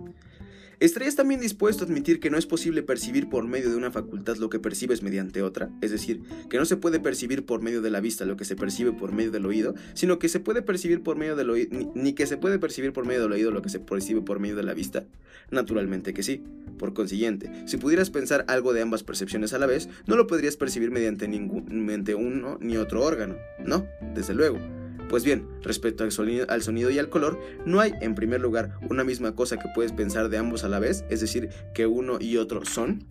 ¿Estarías 0.80 1.18
también 1.18 1.42
dispuesto 1.42 1.84
a 1.84 1.88
admitir 1.88 2.22
que 2.22 2.30
no 2.30 2.38
es 2.38 2.46
posible 2.46 2.84
percibir 2.84 3.28
por 3.28 3.46
medio 3.46 3.70
de 3.70 3.76
una 3.76 3.92
facultad 3.92 4.38
lo 4.38 4.50
que 4.50 4.60
percibes 4.60 5.04
mediante 5.04 5.42
otra? 5.42 5.70
Es 5.82 5.92
decir, 5.92 6.22
que 6.50 6.58
no 6.58 6.64
se 6.64 6.78
puede 6.78 7.02
percibir 7.02 7.46
por 7.46 7.62
medio 7.62 7.82
de 7.82 7.90
la 7.90 8.00
vista 8.00 8.24
lo 8.24 8.38
que 8.38 8.46
se 8.46 8.56
percibe 8.56 8.94
por 8.94 9.12
medio 9.12 9.30
del 9.30 9.46
oído, 9.46 9.76
sino 9.94 10.20
que 10.20 10.30
se 10.30 10.40
puede 10.40 10.62
percibir 10.62 11.04
por 11.04 11.18
medio 11.18 11.36
del 11.36 11.50
oído, 11.50 11.92
ni, 11.96 12.14
que 12.14 12.26
se 12.26 12.38
puede 12.38 12.60
percibir 12.60 12.94
por 12.94 13.06
medio 13.06 13.24
del 13.24 13.34
oído 13.34 13.52
lo 13.52 13.62
que 13.62 13.68
se 13.68 13.80
percibe 13.80 14.22
por 14.22 14.40
medio 14.40 14.56
de 14.56 14.64
la 14.64 14.74
vista. 14.74 15.04
Naturalmente 15.52 16.14
que 16.14 16.24
sí. 16.24 16.42
Por 16.78 16.94
consiguiente, 16.94 17.52
si 17.66 17.76
pudieras 17.76 18.10
pensar 18.10 18.46
algo 18.48 18.72
de 18.72 18.82
ambas 18.82 19.04
percepciones 19.04 19.52
a 19.52 19.60
la 19.60 19.66
vez, 19.66 19.90
no 20.08 20.16
lo 20.16 20.28
podrías 20.28 20.56
percibir 20.56 20.92
mediante, 20.92 21.28
ningún, 21.28 21.66
mediante 21.68 22.16
uno 22.16 22.58
ni 22.62 22.78
otro 22.78 23.04
órgano. 23.04 23.36
No, 23.66 23.86
desde 24.16 24.34
luego. 24.34 24.79
Pues 25.10 25.24
bien, 25.24 25.48
respecto 25.64 26.04
al 26.04 26.12
sonido, 26.12 26.92
y 26.92 27.00
al 27.00 27.10
color, 27.10 27.40
no 27.66 27.80
hay, 27.80 27.94
en 28.00 28.14
primer 28.14 28.42
lugar, 28.42 28.78
una 28.90 29.04
misma 29.04 29.34
cosa 29.34 29.58
que 29.58 29.68
puedes 29.74 29.92
pensar 29.92 30.30
de 30.30 30.38
ambos 30.38 30.64
a 30.64 30.70
la 30.70 30.78
vez, 30.78 31.04
es 31.10 31.20
decir, 31.20 31.50
que 31.74 31.88
uno 31.88 32.20
y 32.22 32.38
otro 32.38 32.64
son. 32.64 33.04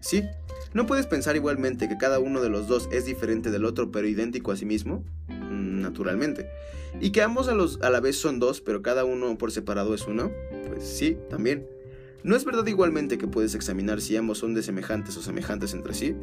Sí, 0.00 0.22
¿no 0.72 0.86
puedes 0.86 1.06
pensar 1.06 1.34
igualmente 1.34 1.88
que 1.88 1.98
cada 1.98 2.20
uno 2.20 2.40
de 2.40 2.48
los 2.48 2.68
dos 2.68 2.88
es 2.92 3.06
diferente 3.06 3.50
del 3.50 3.64
otro 3.64 3.90
pero 3.90 4.06
idéntico 4.06 4.52
a 4.52 4.56
sí 4.56 4.64
mismo? 4.64 5.04
Mm, 5.28 5.80
naturalmente. 5.80 6.48
¿Y 7.00 7.10
que 7.10 7.22
ambos 7.22 7.48
a, 7.48 7.86
a 7.86 7.90
la 7.90 8.00
vez 8.00 8.16
son 8.16 8.38
dos 8.38 8.60
pero 8.60 8.82
cada 8.82 9.04
uno 9.04 9.36
por 9.36 9.50
separado 9.50 9.94
es 9.94 10.06
uno? 10.06 10.30
Pues 10.68 10.84
sí, 10.84 11.18
también. 11.28 11.66
¿No 12.22 12.36
es 12.36 12.44
verdad 12.44 12.66
igualmente 12.66 13.18
que 13.18 13.26
puedes 13.26 13.56
examinar 13.56 14.00
si 14.00 14.16
ambos 14.16 14.38
son 14.38 14.54
de 14.54 14.62
semejantes 14.62 15.16
o 15.16 15.22
semejantes 15.22 15.74
entre 15.74 15.94
sí? 15.94 16.14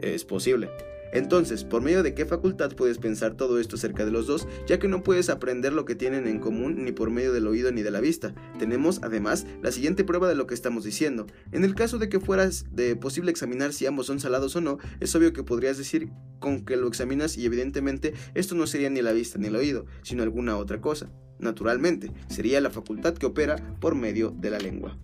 Es 0.00 0.24
posible. 0.24 0.68
Entonces, 1.12 1.64
¿por 1.64 1.82
medio 1.82 2.02
de 2.02 2.14
qué 2.14 2.26
facultad 2.26 2.72
puedes 2.74 2.98
pensar 2.98 3.34
todo 3.34 3.58
esto 3.58 3.76
acerca 3.76 4.04
de 4.04 4.10
los 4.10 4.26
dos, 4.26 4.46
ya 4.66 4.78
que 4.78 4.88
no 4.88 5.02
puedes 5.02 5.30
aprender 5.30 5.72
lo 5.72 5.84
que 5.84 5.94
tienen 5.94 6.26
en 6.26 6.38
común 6.38 6.84
ni 6.84 6.92
por 6.92 7.10
medio 7.10 7.32
del 7.32 7.46
oído 7.46 7.72
ni 7.72 7.82
de 7.82 7.90
la 7.90 8.00
vista? 8.00 8.34
Tenemos, 8.58 9.00
además, 9.02 9.46
la 9.62 9.72
siguiente 9.72 10.04
prueba 10.04 10.28
de 10.28 10.34
lo 10.34 10.46
que 10.46 10.54
estamos 10.54 10.84
diciendo. 10.84 11.26
En 11.52 11.64
el 11.64 11.74
caso 11.74 11.98
de 11.98 12.08
que 12.08 12.20
fueras 12.20 12.66
de 12.70 12.96
posible 12.96 13.30
examinar 13.30 13.72
si 13.72 13.86
ambos 13.86 14.06
son 14.06 14.20
salados 14.20 14.54
o 14.56 14.60
no, 14.60 14.78
es 15.00 15.14
obvio 15.14 15.32
que 15.32 15.42
podrías 15.42 15.78
decir 15.78 16.10
con 16.38 16.64
que 16.64 16.76
lo 16.76 16.88
examinas 16.88 17.36
y 17.36 17.46
evidentemente 17.46 18.14
esto 18.34 18.54
no 18.54 18.66
sería 18.66 18.90
ni 18.90 19.02
la 19.02 19.12
vista 19.12 19.38
ni 19.38 19.48
el 19.48 19.56
oído, 19.56 19.86
sino 20.02 20.22
alguna 20.22 20.56
otra 20.56 20.80
cosa. 20.80 21.10
Naturalmente, 21.38 22.12
sería 22.28 22.60
la 22.60 22.70
facultad 22.70 23.14
que 23.14 23.26
opera 23.26 23.56
por 23.80 23.94
medio 23.94 24.34
de 24.36 24.50
la 24.50 24.58
lengua, 24.58 24.98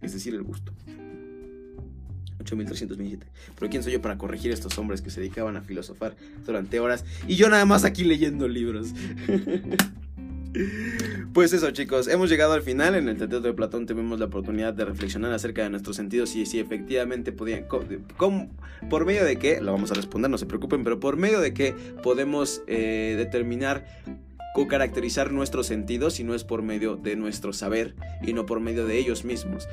es 0.00 0.14
decir, 0.14 0.34
el 0.34 0.42
gusto. 0.42 0.72
8327. 2.44 3.26
Pero 3.58 3.70
¿quién 3.70 3.82
soy 3.82 3.92
yo 3.92 4.02
para 4.02 4.18
corregir 4.18 4.52
estos 4.52 4.78
hombres 4.78 5.02
que 5.02 5.10
se 5.10 5.20
dedicaban 5.20 5.56
a 5.56 5.62
filosofar 5.62 6.14
durante 6.46 6.80
horas? 6.80 7.04
Y 7.26 7.36
yo 7.36 7.48
nada 7.48 7.64
más 7.64 7.84
aquí 7.84 8.04
leyendo 8.04 8.48
libros. 8.48 8.88
Pues 11.32 11.52
eso 11.52 11.68
chicos, 11.72 12.06
hemos 12.06 12.30
llegado 12.30 12.52
al 12.52 12.62
final, 12.62 12.94
en 12.94 13.08
el 13.08 13.16
Teatro 13.16 13.40
de 13.40 13.52
Platón 13.52 13.86
tuvimos 13.86 14.20
la 14.20 14.26
oportunidad 14.26 14.72
de 14.72 14.84
reflexionar 14.84 15.32
acerca 15.32 15.64
de 15.64 15.70
nuestros 15.70 15.96
sentidos 15.96 16.36
y 16.36 16.46
si 16.46 16.60
efectivamente 16.60 17.32
podían, 17.32 17.66
por 18.88 19.04
medio 19.04 19.24
de 19.24 19.36
qué, 19.36 19.60
lo 19.60 19.72
vamos 19.72 19.90
a 19.90 19.94
responder, 19.94 20.30
no 20.30 20.38
se 20.38 20.46
preocupen, 20.46 20.84
pero 20.84 21.00
por 21.00 21.16
medio 21.16 21.40
de 21.40 21.52
qué 21.52 21.74
podemos 22.04 22.62
eh, 22.68 23.14
determinar 23.18 23.84
caracterizar 24.68 25.32
nuestros 25.32 25.66
sentidos 25.66 26.14
si 26.14 26.24
no 26.24 26.32
es 26.32 26.44
por 26.44 26.62
medio 26.62 26.96
de 26.96 27.16
nuestro 27.16 27.52
saber 27.52 27.96
y 28.22 28.32
no 28.32 28.46
por 28.46 28.60
medio 28.60 28.86
de 28.86 28.98
ellos 28.98 29.24
mismos. 29.24 29.68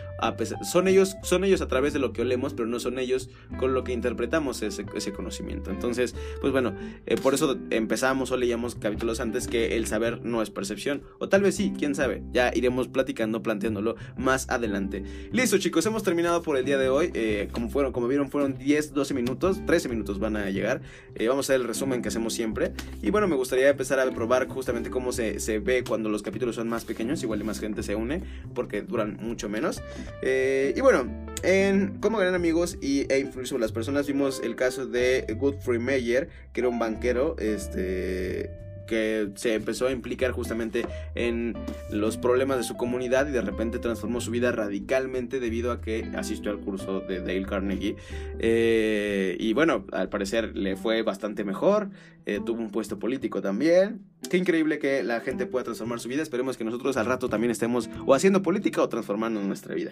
Son, 0.64 0.88
ellos, 0.88 1.16
son 1.22 1.44
ellos 1.44 1.62
a 1.62 1.68
través 1.68 1.94
de 1.94 2.00
lo 2.00 2.14
que 2.14 2.24
olemos, 2.24 2.54
pero 2.56 2.68
no 2.68 2.80
son 2.80 2.98
ellos 2.98 3.30
con 3.60 3.76
lo 3.76 3.84
que 3.84 3.94
interpretamos 3.94 4.64
ese, 4.64 4.84
conocimiento. 5.14 5.70
Entonces, 5.70 6.16
pues 6.42 6.52
bueno, 6.52 6.74
eh, 7.06 7.16
por 7.16 7.36
eso 7.36 7.58
empezamos 7.70 8.32
o 8.32 8.38
leíamos 8.38 8.74
capítulos 8.76 9.20
antes 9.20 9.48
que 9.48 9.78
el 9.78 9.86
saber 9.86 10.26
no 10.26 10.42
es 10.42 10.50
percepción. 10.50 11.04
O 11.20 11.30
tal 11.30 11.44
vez 11.44 11.56
sí, 11.56 11.74
quién 11.78 11.94
sabe. 11.94 12.24
Ya 12.32 12.52
iremos 12.54 12.88
platicando, 12.88 13.44
planteándolo 13.44 13.96
más 14.18 14.50
adelante. 14.50 15.04
Listo, 15.32 15.60
chicos, 15.60 15.86
hemos 15.86 16.02
terminado 16.02 16.42
por 16.42 16.58
el 16.58 16.66
día 16.66 16.80
de 16.80 16.90
hoy. 16.90 17.12
Eh, 17.14 17.50
como, 17.52 17.70
fueron, 17.70 17.92
como 17.92 18.08
vieron, 18.08 18.32
fueron 18.32 18.58
10, 18.58 18.94
12 18.94 19.14
minutos, 19.14 19.64
13 19.68 19.90
minutos 19.90 20.18
van 20.18 20.38
a 20.38 20.50
llegar. 20.50 20.82
Eh, 21.14 21.28
vamos 21.28 21.48
a 21.50 21.54
ver 21.54 21.62
el 21.62 21.68
resumen 21.68 22.02
que 22.02 22.08
hacemos 22.08 22.34
siempre. 22.34 22.74
Y 23.04 23.12
bueno, 23.12 23.28
me 23.28 23.36
gustaría 23.36 23.70
empezar 23.70 24.00
a 24.00 24.10
probar 24.10 24.48
justamente 24.48 24.71
cómo 24.90 25.12
se, 25.12 25.40
se, 25.40 25.60
ve 25.60 25.84
cuando 25.84 26.10
los 26.10 26.22
capítulos 26.22 26.56
son 26.56 26.70
más 26.70 26.86
pequeños, 26.86 27.22
igual 27.24 27.42
y 27.42 27.44
más 27.44 27.60
gente 27.60 27.84
se 27.84 27.96
une, 27.96 28.22
porque 28.54 28.82
duran 28.82 29.18
mucho 29.22 29.50
menos. 29.50 29.82
Eh, 30.22 30.74
y 30.76 30.82
bueno, 30.82 31.06
en 31.44 32.00
Como 32.00 32.18
Gran 32.18 32.36
Amigos 32.36 32.78
y, 32.82 33.12
e 33.12 33.20
Influir 33.20 33.48
sobre 33.48 33.62
las 33.62 33.72
Personas 33.72 34.08
vimos 34.08 34.42
el 34.44 34.56
caso 34.56 34.86
de 34.86 35.26
Godfrey 35.38 35.80
Meyer, 35.80 36.30
que 36.54 36.62
era 36.62 36.70
un 36.70 36.80
banquero, 36.80 37.36
este 37.40 38.61
que 38.92 39.30
se 39.36 39.54
empezó 39.54 39.88
a 39.88 39.92
implicar 39.94 40.32
justamente 40.32 40.86
en 41.16 41.56
los 41.92 42.18
problemas 42.18 42.58
de 42.58 42.64
su 42.64 42.76
comunidad 42.76 43.26
y 43.30 43.32
de 43.32 43.40
repente 43.40 43.80
transformó 43.80 44.20
su 44.20 44.32
vida 44.32 44.52
radicalmente 44.52 45.40
debido 45.40 45.72
a 45.72 45.80
que 45.80 46.12
asistió 46.14 46.52
al 46.52 46.60
curso 46.60 47.00
de 47.00 47.22
Dale 47.22 47.46
Carnegie. 47.46 47.96
Eh, 48.40 49.38
y 49.40 49.54
bueno, 49.54 49.86
al 49.94 50.10
parecer 50.10 50.58
le 50.58 50.76
fue 50.76 51.04
bastante 51.04 51.46
mejor, 51.46 51.90
eh, 52.26 52.42
tuvo 52.46 52.60
un 52.60 52.70
puesto 52.70 53.00
político 53.00 53.42
también. 53.42 54.02
Qué 54.30 54.36
increíble 54.36 54.78
que 54.78 55.04
la 55.04 55.22
gente 55.22 55.46
pueda 55.46 55.64
transformar 55.64 56.02
su 56.02 56.10
vida. 56.10 56.22
Esperemos 56.22 56.58
que 56.58 56.66
nosotros 56.66 56.98
al 56.98 57.06
rato 57.06 57.30
también 57.30 57.52
estemos 57.52 57.90
o 58.06 58.14
haciendo 58.14 58.42
política 58.42 58.82
o 58.82 58.90
transformando 58.90 59.42
nuestra 59.42 59.74
vida. 59.74 59.92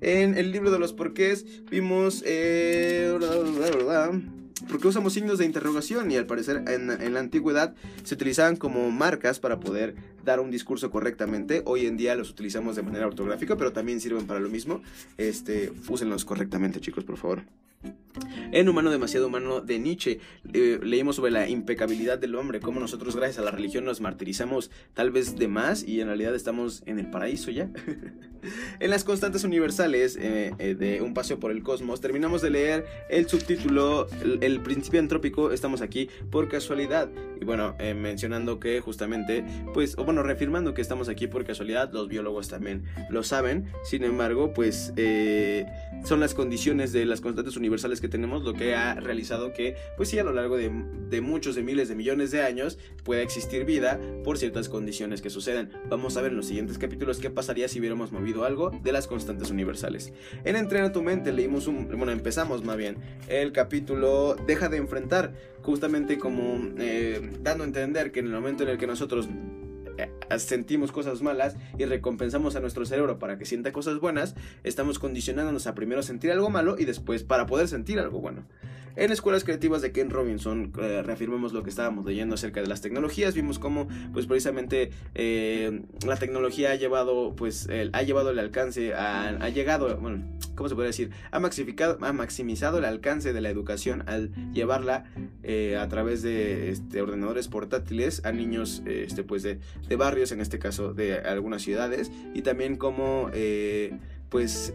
En 0.00 0.38
el 0.38 0.52
libro 0.52 0.70
de 0.70 0.78
los 0.78 0.94
porqués 0.94 1.44
vimos... 1.70 2.24
Eh, 2.24 3.12
porque 4.68 4.88
usamos 4.88 5.12
signos 5.12 5.38
de 5.38 5.44
interrogación 5.44 6.10
y 6.10 6.16
al 6.16 6.26
parecer 6.26 6.64
en, 6.68 6.90
en, 6.90 7.14
la 7.14 7.20
antigüedad 7.20 7.74
se 8.02 8.14
utilizaban 8.14 8.56
como 8.56 8.90
marcas 8.90 9.38
para 9.38 9.60
poder 9.60 9.94
dar 10.24 10.40
un 10.40 10.50
discurso 10.50 10.90
correctamente. 10.90 11.62
Hoy 11.64 11.86
en 11.86 11.96
día 11.96 12.14
los 12.14 12.30
utilizamos 12.30 12.76
de 12.76 12.82
manera 12.82 13.06
ortográfica, 13.06 13.56
pero 13.56 13.72
también 13.72 14.00
sirven 14.00 14.26
para 14.26 14.40
lo 14.40 14.48
mismo. 14.48 14.82
Este, 15.16 15.72
úsenlos 15.88 16.24
correctamente, 16.24 16.80
chicos, 16.80 17.04
por 17.04 17.16
favor. 17.16 17.42
En 18.52 18.68
Humano 18.68 18.90
demasiado 18.90 19.26
humano 19.26 19.60
de 19.60 19.78
Nietzsche 19.78 20.20
eh, 20.52 20.80
leímos 20.82 21.16
sobre 21.16 21.30
la 21.30 21.48
impecabilidad 21.48 22.18
del 22.18 22.34
hombre, 22.34 22.60
cómo 22.60 22.80
nosotros 22.80 23.16
gracias 23.16 23.38
a 23.38 23.42
la 23.42 23.50
religión 23.50 23.84
nos 23.84 24.00
martirizamos 24.00 24.70
tal 24.94 25.10
vez 25.10 25.36
de 25.36 25.48
más 25.48 25.82
y 25.82 26.00
en 26.00 26.08
realidad 26.08 26.34
estamos 26.34 26.82
en 26.86 26.98
el 26.98 27.10
paraíso 27.10 27.50
ya. 27.50 27.70
en 28.80 28.90
las 28.90 29.04
constantes 29.04 29.44
universales 29.44 30.16
eh, 30.16 30.52
eh, 30.58 30.74
de 30.74 31.02
Un 31.02 31.14
paseo 31.14 31.38
por 31.38 31.50
el 31.50 31.62
cosmos 31.62 32.00
terminamos 32.00 32.42
de 32.42 32.50
leer 32.50 32.86
el 33.10 33.28
subtítulo 33.28 34.06
El, 34.40 34.60
principio 34.60 35.00
antrópico, 35.00 35.52
estamos 35.52 35.80
aquí 35.80 36.08
por 36.30 36.48
casualidad. 36.48 37.08
Y 37.40 37.44
bueno, 37.44 37.76
mencionando 37.94 38.58
que 38.58 38.80
justamente, 38.80 39.44
pues, 39.72 39.96
o 39.96 40.04
bueno, 40.04 40.24
reafirmando 40.24 40.74
que 40.74 40.82
estamos 40.82 41.08
aquí 41.08 41.28
por 41.28 41.44
casualidad, 41.44 41.92
los 41.92 42.08
biólogos 42.08 42.48
también 42.48 42.82
lo 43.08 43.22
saben. 43.22 43.66
Sin 43.84 44.02
embargo, 44.02 44.52
pues 44.52 44.92
son 46.04 46.20
las 46.20 46.34
condiciones 46.34 46.92
de 46.92 47.04
las 47.06 47.20
constantes 47.20 47.56
universales 47.56 47.68
universales 47.68 48.00
tenemos, 48.08 48.42
lo 48.42 48.54
que 48.54 48.74
ha 48.74 48.94
realizado 48.94 49.52
que, 49.52 49.76
pues 49.96 50.08
sí, 50.08 50.18
a 50.18 50.24
lo 50.24 50.32
largo 50.32 50.56
de, 50.56 51.20
muchos, 51.20 51.54
de 51.54 51.62
miles 51.62 51.88
de 51.88 51.94
millones 51.94 52.30
de 52.30 52.42
años, 52.42 52.78
pueda 53.04 53.22
existir 53.22 53.64
vida 53.64 54.00
por 54.24 54.38
ciertas 54.38 54.68
condiciones 54.68 55.22
que 55.22 55.30
suceden. 55.30 55.70
Vamos 55.88 56.16
a 56.16 56.22
ver 56.22 56.32
en 56.32 56.36
los 56.36 56.46
siguientes 56.46 56.78
capítulos 56.78 57.18
qué 57.18 57.30
pasaría 57.30 57.68
si 57.68 57.78
hubiéramos 57.78 58.12
movido 58.12 58.44
algo 58.44 58.70
de 58.70 58.92
las 58.92 59.06
constantes 59.06 59.50
universales. 59.50 60.12
En 60.44 60.56
Entrena 60.56 60.92
tu 60.92 61.02
mente 61.02 61.32
leímos 61.32 61.66
un, 61.66 61.88
bueno, 61.88 62.12
empezamos 62.12 62.64
más 62.64 62.76
bien 62.76 62.96
el 63.28 63.52
capítulo 63.52 64.36
Deja 64.46 64.68
de 64.68 64.76
enfrentar, 64.76 65.32
justamente 65.62 66.18
como 66.18 66.58
eh, 66.78 67.30
dando 67.40 67.64
a 67.64 67.66
entender 67.66 68.12
que 68.12 68.20
en 68.20 68.26
el 68.26 68.32
momento 68.32 68.62
en 68.62 68.70
el 68.70 68.78
que 68.78 68.86
nosotros 68.86 69.28
eh, 69.98 70.10
sentimos 70.36 70.92
cosas 70.92 71.22
malas 71.22 71.56
y 71.78 71.84
recompensamos 71.84 72.56
a 72.56 72.60
nuestro 72.60 72.84
cerebro 72.84 73.18
para 73.18 73.38
que 73.38 73.44
sienta 73.44 73.72
cosas 73.72 73.98
buenas, 74.00 74.34
estamos 74.64 74.98
condicionándonos 74.98 75.66
a 75.66 75.74
primero 75.74 76.02
sentir 76.02 76.30
algo 76.30 76.50
malo 76.50 76.76
y 76.78 76.84
después 76.84 77.24
para 77.24 77.46
poder 77.46 77.68
sentir 77.68 77.98
algo 77.98 78.20
bueno. 78.20 78.44
En 78.96 79.12
Escuelas 79.12 79.44
Creativas 79.44 79.80
de 79.80 79.92
Ken 79.92 80.10
Robinson 80.10 80.72
eh, 80.80 81.02
reafirmamos 81.04 81.52
lo 81.52 81.62
que 81.62 81.70
estábamos 81.70 82.04
leyendo 82.04 82.34
acerca 82.34 82.60
de 82.60 82.66
las 82.66 82.80
tecnologías, 82.80 83.32
vimos 83.32 83.60
cómo 83.60 83.86
pues 84.12 84.26
precisamente 84.26 84.90
eh, 85.14 85.82
la 86.04 86.16
tecnología 86.16 86.72
ha 86.72 86.74
llevado 86.74 87.36
pues 87.36 87.68
ha 87.92 88.02
llevado 88.02 88.30
el 88.30 88.40
alcance, 88.40 88.94
ha 88.94 89.48
llegado, 89.50 89.96
bueno, 89.98 90.24
¿cómo 90.58 90.68
se 90.68 90.74
puede 90.74 90.88
decir? 90.88 91.10
Ha, 91.30 91.36
ha 91.38 92.12
maximizado 92.12 92.78
el 92.78 92.84
alcance 92.84 93.32
de 93.32 93.40
la 93.40 93.48
educación 93.48 94.02
al 94.06 94.32
llevarla 94.52 95.04
eh, 95.44 95.76
a 95.76 95.88
través 95.88 96.20
de 96.22 96.70
este, 96.70 97.00
ordenadores 97.00 97.46
portátiles 97.46 98.24
a 98.24 98.32
niños 98.32 98.82
este, 98.84 99.22
pues 99.22 99.44
de, 99.44 99.60
de, 99.88 99.96
en 100.32 100.40
este 100.40 100.58
caso 100.58 100.94
de 100.94 101.18
algunas 101.18 101.62
ciudades, 101.62 102.10
y 102.34 102.42
también 102.42 102.76
como 102.76 103.30
pues 104.28 104.74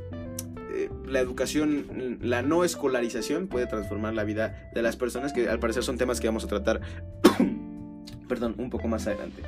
eh, 0.74 0.90
la 1.06 1.20
educación, 1.20 2.18
la 2.22 2.42
no 2.42 2.64
escolarización 2.64 3.48
puede 3.48 3.68
transformar 3.68 4.16
la 4.16 4.24
vida 4.24 4.72
de 4.74 4.82
las 4.82 4.98
personas, 4.98 5.32
que 5.32 5.48
al 5.48 5.60
parecer 5.60 5.84
son 5.84 6.00
temas 6.00 6.20
que 6.20 6.28
vamos 6.28 6.46
a 6.46 6.48
tratar, 6.48 6.82
perdón, 8.28 8.56
un 8.58 8.72
poco 8.72 8.88
más 8.88 9.06
adelante. 9.06 9.44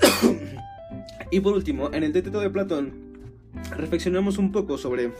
y 1.30 1.38
por 1.38 1.54
último, 1.54 1.90
en 1.92 2.02
el 2.02 2.12
Teteto 2.12 2.40
de 2.40 2.50
Platón, 2.50 2.92
reflexionamos 3.76 4.36
un 4.38 4.50
poco 4.50 4.78
sobre 4.78 5.12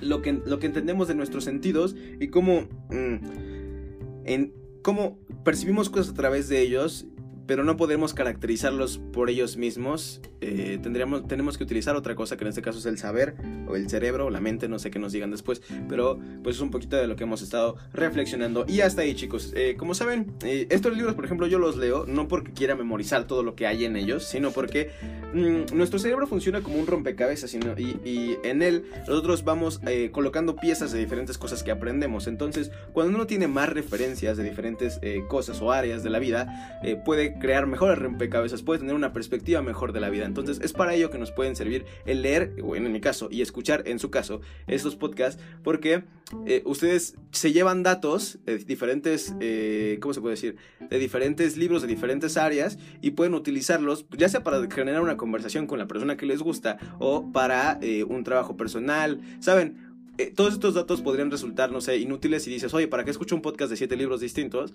lo 0.00 0.20
que, 0.20 0.32
lo 0.32 0.58
que 0.58 0.66
entendemos 0.66 1.06
de 1.06 1.14
nuestros 1.14 1.44
sentidos 1.44 1.94
y 2.18 2.26
cómo, 2.26 2.62
mm, 2.90 4.24
en, 4.24 4.52
cómo 4.82 5.16
percibimos 5.44 5.90
cosas 5.90 6.12
a 6.12 6.14
través 6.14 6.48
de 6.48 6.60
ellos 6.60 7.06
pero 7.48 7.64
no 7.64 7.78
podemos 7.78 8.12
caracterizarlos 8.12 8.98
por 8.98 9.30
ellos 9.30 9.56
mismos. 9.56 10.20
Eh, 10.42 10.78
tendríamos, 10.82 11.26
tenemos 11.26 11.56
que 11.56 11.64
utilizar 11.64 11.96
otra 11.96 12.14
cosa, 12.14 12.36
que 12.36 12.44
en 12.44 12.48
este 12.48 12.60
caso 12.60 12.78
es 12.78 12.84
el 12.84 12.98
saber, 12.98 13.36
o 13.66 13.74
el 13.74 13.88
cerebro, 13.88 14.26
o 14.26 14.30
la 14.30 14.40
mente, 14.40 14.68
no 14.68 14.78
sé 14.78 14.90
qué 14.90 14.98
nos 14.98 15.12
digan 15.12 15.30
después, 15.30 15.62
pero 15.88 16.20
pues 16.44 16.56
es 16.56 16.62
un 16.62 16.70
poquito 16.70 16.96
de 16.96 17.06
lo 17.06 17.16
que 17.16 17.24
hemos 17.24 17.40
estado 17.40 17.76
reflexionando. 17.94 18.66
Y 18.68 18.82
hasta 18.82 19.00
ahí, 19.00 19.14
chicos. 19.14 19.54
Eh, 19.56 19.76
como 19.78 19.94
saben, 19.94 20.34
eh, 20.44 20.66
estos 20.68 20.94
libros, 20.94 21.14
por 21.14 21.24
ejemplo, 21.24 21.46
yo 21.46 21.58
los 21.58 21.78
leo 21.78 22.04
no 22.06 22.28
porque 22.28 22.52
quiera 22.52 22.76
memorizar 22.76 23.26
todo 23.26 23.42
lo 23.42 23.56
que 23.56 23.66
hay 23.66 23.86
en 23.86 23.96
ellos, 23.96 24.24
sino 24.24 24.50
porque 24.50 24.90
mm, 25.32 25.74
nuestro 25.74 25.98
cerebro 25.98 26.26
funciona 26.26 26.60
como 26.60 26.78
un 26.78 26.86
rompecabezas 26.86 27.54
y, 27.54 27.58
y 28.04 28.36
en 28.44 28.60
él 28.60 28.84
nosotros 29.08 29.42
vamos 29.42 29.80
colocando 30.12 30.56
piezas 30.56 30.92
de 30.92 30.98
diferentes 30.98 31.38
cosas 31.38 31.62
que 31.62 31.70
aprendemos. 31.70 32.26
Entonces, 32.26 32.70
cuando 32.92 33.14
uno 33.14 33.26
tiene 33.26 33.48
más 33.48 33.70
referencias 33.70 34.36
de 34.36 34.44
diferentes 34.44 35.00
cosas 35.28 35.62
o 35.62 35.72
áreas 35.72 36.02
de 36.02 36.10
la 36.10 36.18
vida, 36.18 36.82
puede 37.06 37.37
crear 37.38 37.66
mejores 37.66 37.98
rompecabezas, 37.98 38.62
puede 38.62 38.80
tener 38.80 38.94
una 38.94 39.12
perspectiva 39.12 39.62
mejor 39.62 39.92
de 39.92 40.00
la 40.00 40.10
vida. 40.10 40.24
Entonces 40.26 40.60
es 40.62 40.72
para 40.72 40.94
ello 40.94 41.10
que 41.10 41.18
nos 41.18 41.32
pueden 41.32 41.56
servir 41.56 41.84
el 42.06 42.22
leer, 42.22 42.54
bueno, 42.62 42.86
en 42.86 42.92
mi 42.92 43.00
caso, 43.00 43.28
y 43.30 43.42
escuchar 43.42 43.82
en 43.86 43.98
su 43.98 44.10
caso 44.10 44.40
estos 44.66 44.96
podcasts, 44.96 45.42
porque 45.62 46.04
eh, 46.46 46.62
ustedes 46.66 47.16
se 47.30 47.52
llevan 47.52 47.82
datos 47.82 48.38
de 48.44 48.58
diferentes, 48.58 49.34
eh, 49.40 49.98
¿cómo 50.00 50.14
se 50.14 50.20
puede 50.20 50.34
decir? 50.34 50.56
De 50.90 50.98
diferentes 50.98 51.56
libros, 51.56 51.82
de 51.82 51.88
diferentes 51.88 52.36
áreas, 52.36 52.78
y 53.00 53.12
pueden 53.12 53.34
utilizarlos, 53.34 54.06
ya 54.16 54.28
sea 54.28 54.42
para 54.42 54.60
generar 54.70 55.00
una 55.00 55.16
conversación 55.16 55.66
con 55.66 55.78
la 55.78 55.86
persona 55.86 56.16
que 56.16 56.26
les 56.26 56.42
gusta 56.42 56.78
o 56.98 57.32
para 57.32 57.78
eh, 57.82 58.04
un 58.04 58.24
trabajo 58.24 58.56
personal, 58.56 59.20
¿saben? 59.40 59.88
todos 60.34 60.54
estos 60.54 60.74
datos 60.74 61.00
podrían 61.00 61.30
resultar, 61.30 61.70
no 61.70 61.80
sé, 61.80 61.98
inútiles 61.98 62.42
si 62.42 62.50
dices, 62.50 62.74
oye, 62.74 62.88
¿para 62.88 63.04
qué 63.04 63.12
escucho 63.12 63.36
un 63.36 63.40
podcast 63.40 63.70
de 63.70 63.76
siete 63.76 63.94
libros 63.96 64.20
distintos? 64.20 64.74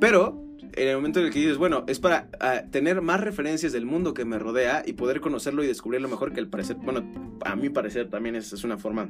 Pero 0.00 0.46
en 0.74 0.88
el 0.88 0.96
momento 0.96 1.20
en 1.20 1.26
el 1.26 1.32
que 1.32 1.40
dices, 1.40 1.56
bueno, 1.56 1.84
es 1.86 1.98
para 1.98 2.28
ah, 2.40 2.62
tener 2.70 3.00
más 3.00 3.20
referencias 3.20 3.72
del 3.72 3.86
mundo 3.86 4.14
que 4.14 4.24
me 4.24 4.38
rodea 4.38 4.82
y 4.84 4.92
poder 4.92 5.20
conocerlo 5.20 5.64
y 5.64 5.66
descubrirlo 5.66 6.08
mejor 6.08 6.32
que 6.32 6.40
el 6.40 6.48
parecer, 6.48 6.76
bueno, 6.76 7.04
a 7.44 7.56
mi 7.56 7.70
parecer 7.70 8.10
también 8.10 8.36
es, 8.36 8.52
es 8.52 8.62
una 8.62 8.76
forma 8.76 9.08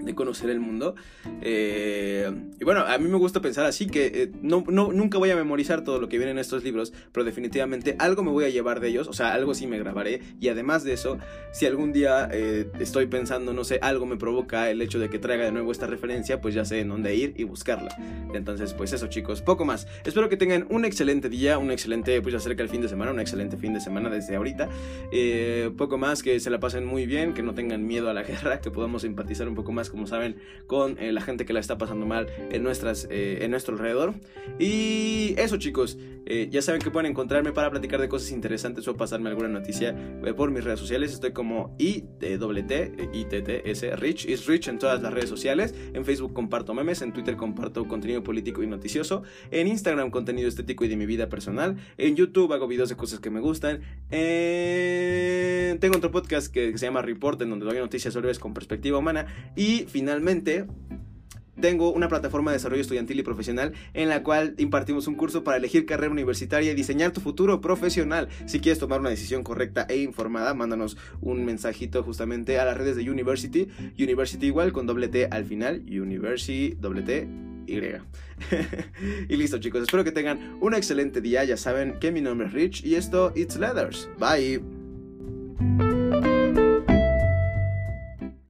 de 0.00 0.14
conocer 0.14 0.50
el 0.50 0.60
mundo. 0.60 0.94
Eh, 1.42 2.30
y 2.58 2.64
bueno, 2.64 2.80
a 2.80 2.96
mí 2.98 3.08
me 3.08 3.18
gusta 3.18 3.40
pensar 3.40 3.66
así 3.66 3.86
que 3.86 4.06
eh, 4.06 4.32
no, 4.40 4.64
no, 4.68 4.92
nunca 4.92 5.18
voy 5.18 5.30
a 5.30 5.36
memorizar 5.36 5.84
todo 5.84 6.00
lo 6.00 6.08
que 6.08 6.16
viene 6.16 6.32
en 6.32 6.38
estos 6.38 6.64
libros, 6.64 6.92
pero 7.12 7.24
definitivamente 7.24 7.96
algo 7.98 8.22
me 8.22 8.30
voy 8.30 8.44
a 8.44 8.48
llevar 8.48 8.80
de 8.80 8.88
ellos, 8.88 9.08
o 9.08 9.12
sea, 9.12 9.34
algo 9.34 9.54
sí 9.54 9.66
me 9.66 9.78
grabaré. 9.78 10.22
Y 10.40 10.48
además 10.48 10.84
de 10.84 10.94
eso, 10.94 11.18
si 11.52 11.66
algún 11.66 11.92
día 11.92 12.28
eh, 12.32 12.70
estoy 12.80 13.06
pensando, 13.06 13.52
no 13.52 13.64
sé, 13.64 13.78
algo 13.82 14.06
me 14.06 14.16
provoca 14.16 14.70
el 14.70 14.80
hecho 14.80 14.98
de 14.98 15.10
que 15.10 15.18
traiga 15.18 15.44
de 15.44 15.52
nuevo 15.52 15.72
esta 15.72 15.86
referencia, 15.86 16.40
pues 16.40 16.54
ya 16.54 16.64
sé 16.64 16.80
en 16.80 16.88
dónde 16.88 17.14
ir 17.14 17.34
y 17.36 17.44
buscarla. 17.44 17.94
Entonces, 18.34 18.72
pues 18.74 18.92
eso 18.92 19.08
chicos, 19.08 19.42
poco 19.42 19.64
más. 19.64 19.86
Espero 20.04 20.28
que 20.28 20.36
tengan 20.36 20.66
un 20.70 20.84
excelente 20.84 21.28
día, 21.28 21.58
un 21.58 21.70
excelente, 21.70 22.20
pues 22.22 22.32
ya 22.32 22.52
el 22.52 22.68
fin 22.68 22.82
de 22.82 22.88
semana, 22.88 23.12
un 23.12 23.20
excelente 23.20 23.56
fin 23.56 23.72
de 23.72 23.80
semana 23.80 24.10
desde 24.10 24.36
ahorita. 24.36 24.68
poco 25.76 25.98
más, 25.98 26.22
que 26.22 26.38
se 26.40 26.50
la 26.50 26.60
pasen 26.60 26.84
muy 26.84 27.06
bien, 27.06 27.34
que 27.34 27.42
no 27.42 27.54
tengan 27.54 27.86
miedo 27.86 28.08
a 28.08 28.14
la 28.14 28.22
guerra, 28.32 28.60
que 28.60 28.70
podamos 28.70 29.04
empatizar 29.04 29.48
un 29.48 29.54
poco 29.54 29.71
más 29.72 29.90
como 29.90 30.06
saben, 30.06 30.36
con 30.66 30.98
eh, 30.98 31.12
la 31.12 31.20
gente 31.20 31.44
que 31.44 31.52
la 31.52 31.60
está 31.60 31.78
pasando 31.78 32.06
mal 32.06 32.26
en, 32.50 32.62
nuestras, 32.64 33.06
eh, 33.10 33.38
en 33.42 33.50
nuestro 33.52 33.74
alrededor. 33.74 34.14
Y 34.58 35.34
eso 35.38 35.56
chicos, 35.58 35.98
eh, 36.26 36.48
ya 36.50 36.62
saben 36.62 36.80
que 36.80 36.90
pueden 36.90 37.10
encontrarme 37.10 37.52
para 37.52 37.70
platicar 37.70 38.00
de 38.00 38.08
cosas 38.08 38.32
interesantes 38.32 38.88
o 38.88 38.96
pasarme 38.96 39.30
alguna 39.30 39.48
noticia 39.48 39.94
por 40.36 40.50
mis 40.50 40.64
redes 40.64 40.80
sociales. 40.80 41.12
Estoy 41.12 41.32
como 41.32 41.76
ITT, 41.78 42.22
Rich, 43.96 44.26
is 44.26 44.46
Rich 44.46 44.68
en 44.68 44.78
todas 44.78 45.02
las 45.02 45.12
redes 45.12 45.28
sociales. 45.28 45.74
En 45.92 46.04
Facebook 46.04 46.32
comparto 46.32 46.74
memes, 46.74 47.02
en 47.02 47.12
Twitter 47.12 47.36
comparto 47.36 47.86
contenido 47.86 48.22
político 48.22 48.62
y 48.62 48.66
noticioso, 48.66 49.22
en 49.50 49.68
Instagram 49.68 50.10
contenido 50.10 50.48
estético 50.48 50.84
y 50.84 50.88
de 50.88 50.96
mi 50.96 51.06
vida 51.06 51.28
personal, 51.28 51.76
en 51.98 52.16
YouTube 52.16 52.52
hago 52.52 52.66
videos 52.66 52.88
de 52.88 52.96
cosas 52.96 53.20
que 53.20 53.30
me 53.30 53.40
gustan, 53.40 53.80
tengo 55.80 55.96
otro 55.96 56.10
podcast 56.10 56.52
que, 56.52 56.76
se 56.76 56.86
llama 56.86 57.02
Report 57.02 57.40
en 57.42 57.50
donde 57.50 57.66
doy 57.66 57.78
noticias 57.78 58.14
sobre 58.14 58.32
con 58.38 58.54
perspectiva 58.54 58.98
humana 58.98 59.26
y 59.62 59.86
finalmente, 59.88 60.66
tengo 61.60 61.92
una 61.92 62.08
plataforma 62.08 62.50
de 62.50 62.56
desarrollo 62.56 62.80
estudiantil 62.80 63.20
y 63.20 63.22
profesional 63.22 63.74
en 63.94 64.08
la 64.08 64.24
cual 64.24 64.56
impartimos 64.58 65.06
un 65.06 65.14
curso 65.14 65.44
para 65.44 65.56
elegir 65.56 65.86
carrera 65.86 66.10
universitaria 66.10 66.72
y 66.72 66.74
diseñar 66.74 67.12
tu 67.12 67.20
futuro 67.20 67.60
profesional. 67.60 68.28
Si 68.46 68.58
quieres 68.58 68.80
tomar 68.80 68.98
una 68.98 69.10
decisión 69.10 69.44
correcta 69.44 69.86
e 69.88 69.98
informada, 69.98 70.52
mándanos 70.52 70.96
un 71.20 71.44
mensajito 71.44 72.02
justamente 72.02 72.58
a 72.58 72.64
las 72.64 72.76
redes 72.76 72.96
de 72.96 73.08
University. 73.08 73.68
University 73.96 74.46
igual 74.46 74.72
con 74.72 74.88
doble 74.88 75.06
T 75.06 75.28
al 75.30 75.44
final. 75.44 75.84
University 75.86 76.76
doble 76.80 77.02
T 77.02 77.28
y. 77.68 77.76
y 79.28 79.36
listo 79.36 79.58
chicos, 79.58 79.82
espero 79.82 80.02
que 80.02 80.10
tengan 80.10 80.58
un 80.60 80.74
excelente 80.74 81.20
día. 81.20 81.44
Ya 81.44 81.56
saben 81.56 82.00
que 82.00 82.10
mi 82.10 82.20
nombre 82.20 82.48
es 82.48 82.52
Rich 82.52 82.84
y 82.84 82.96
esto 82.96 83.32
It's 83.36 83.56
Leathers. 83.56 84.08
Bye. 84.18 86.01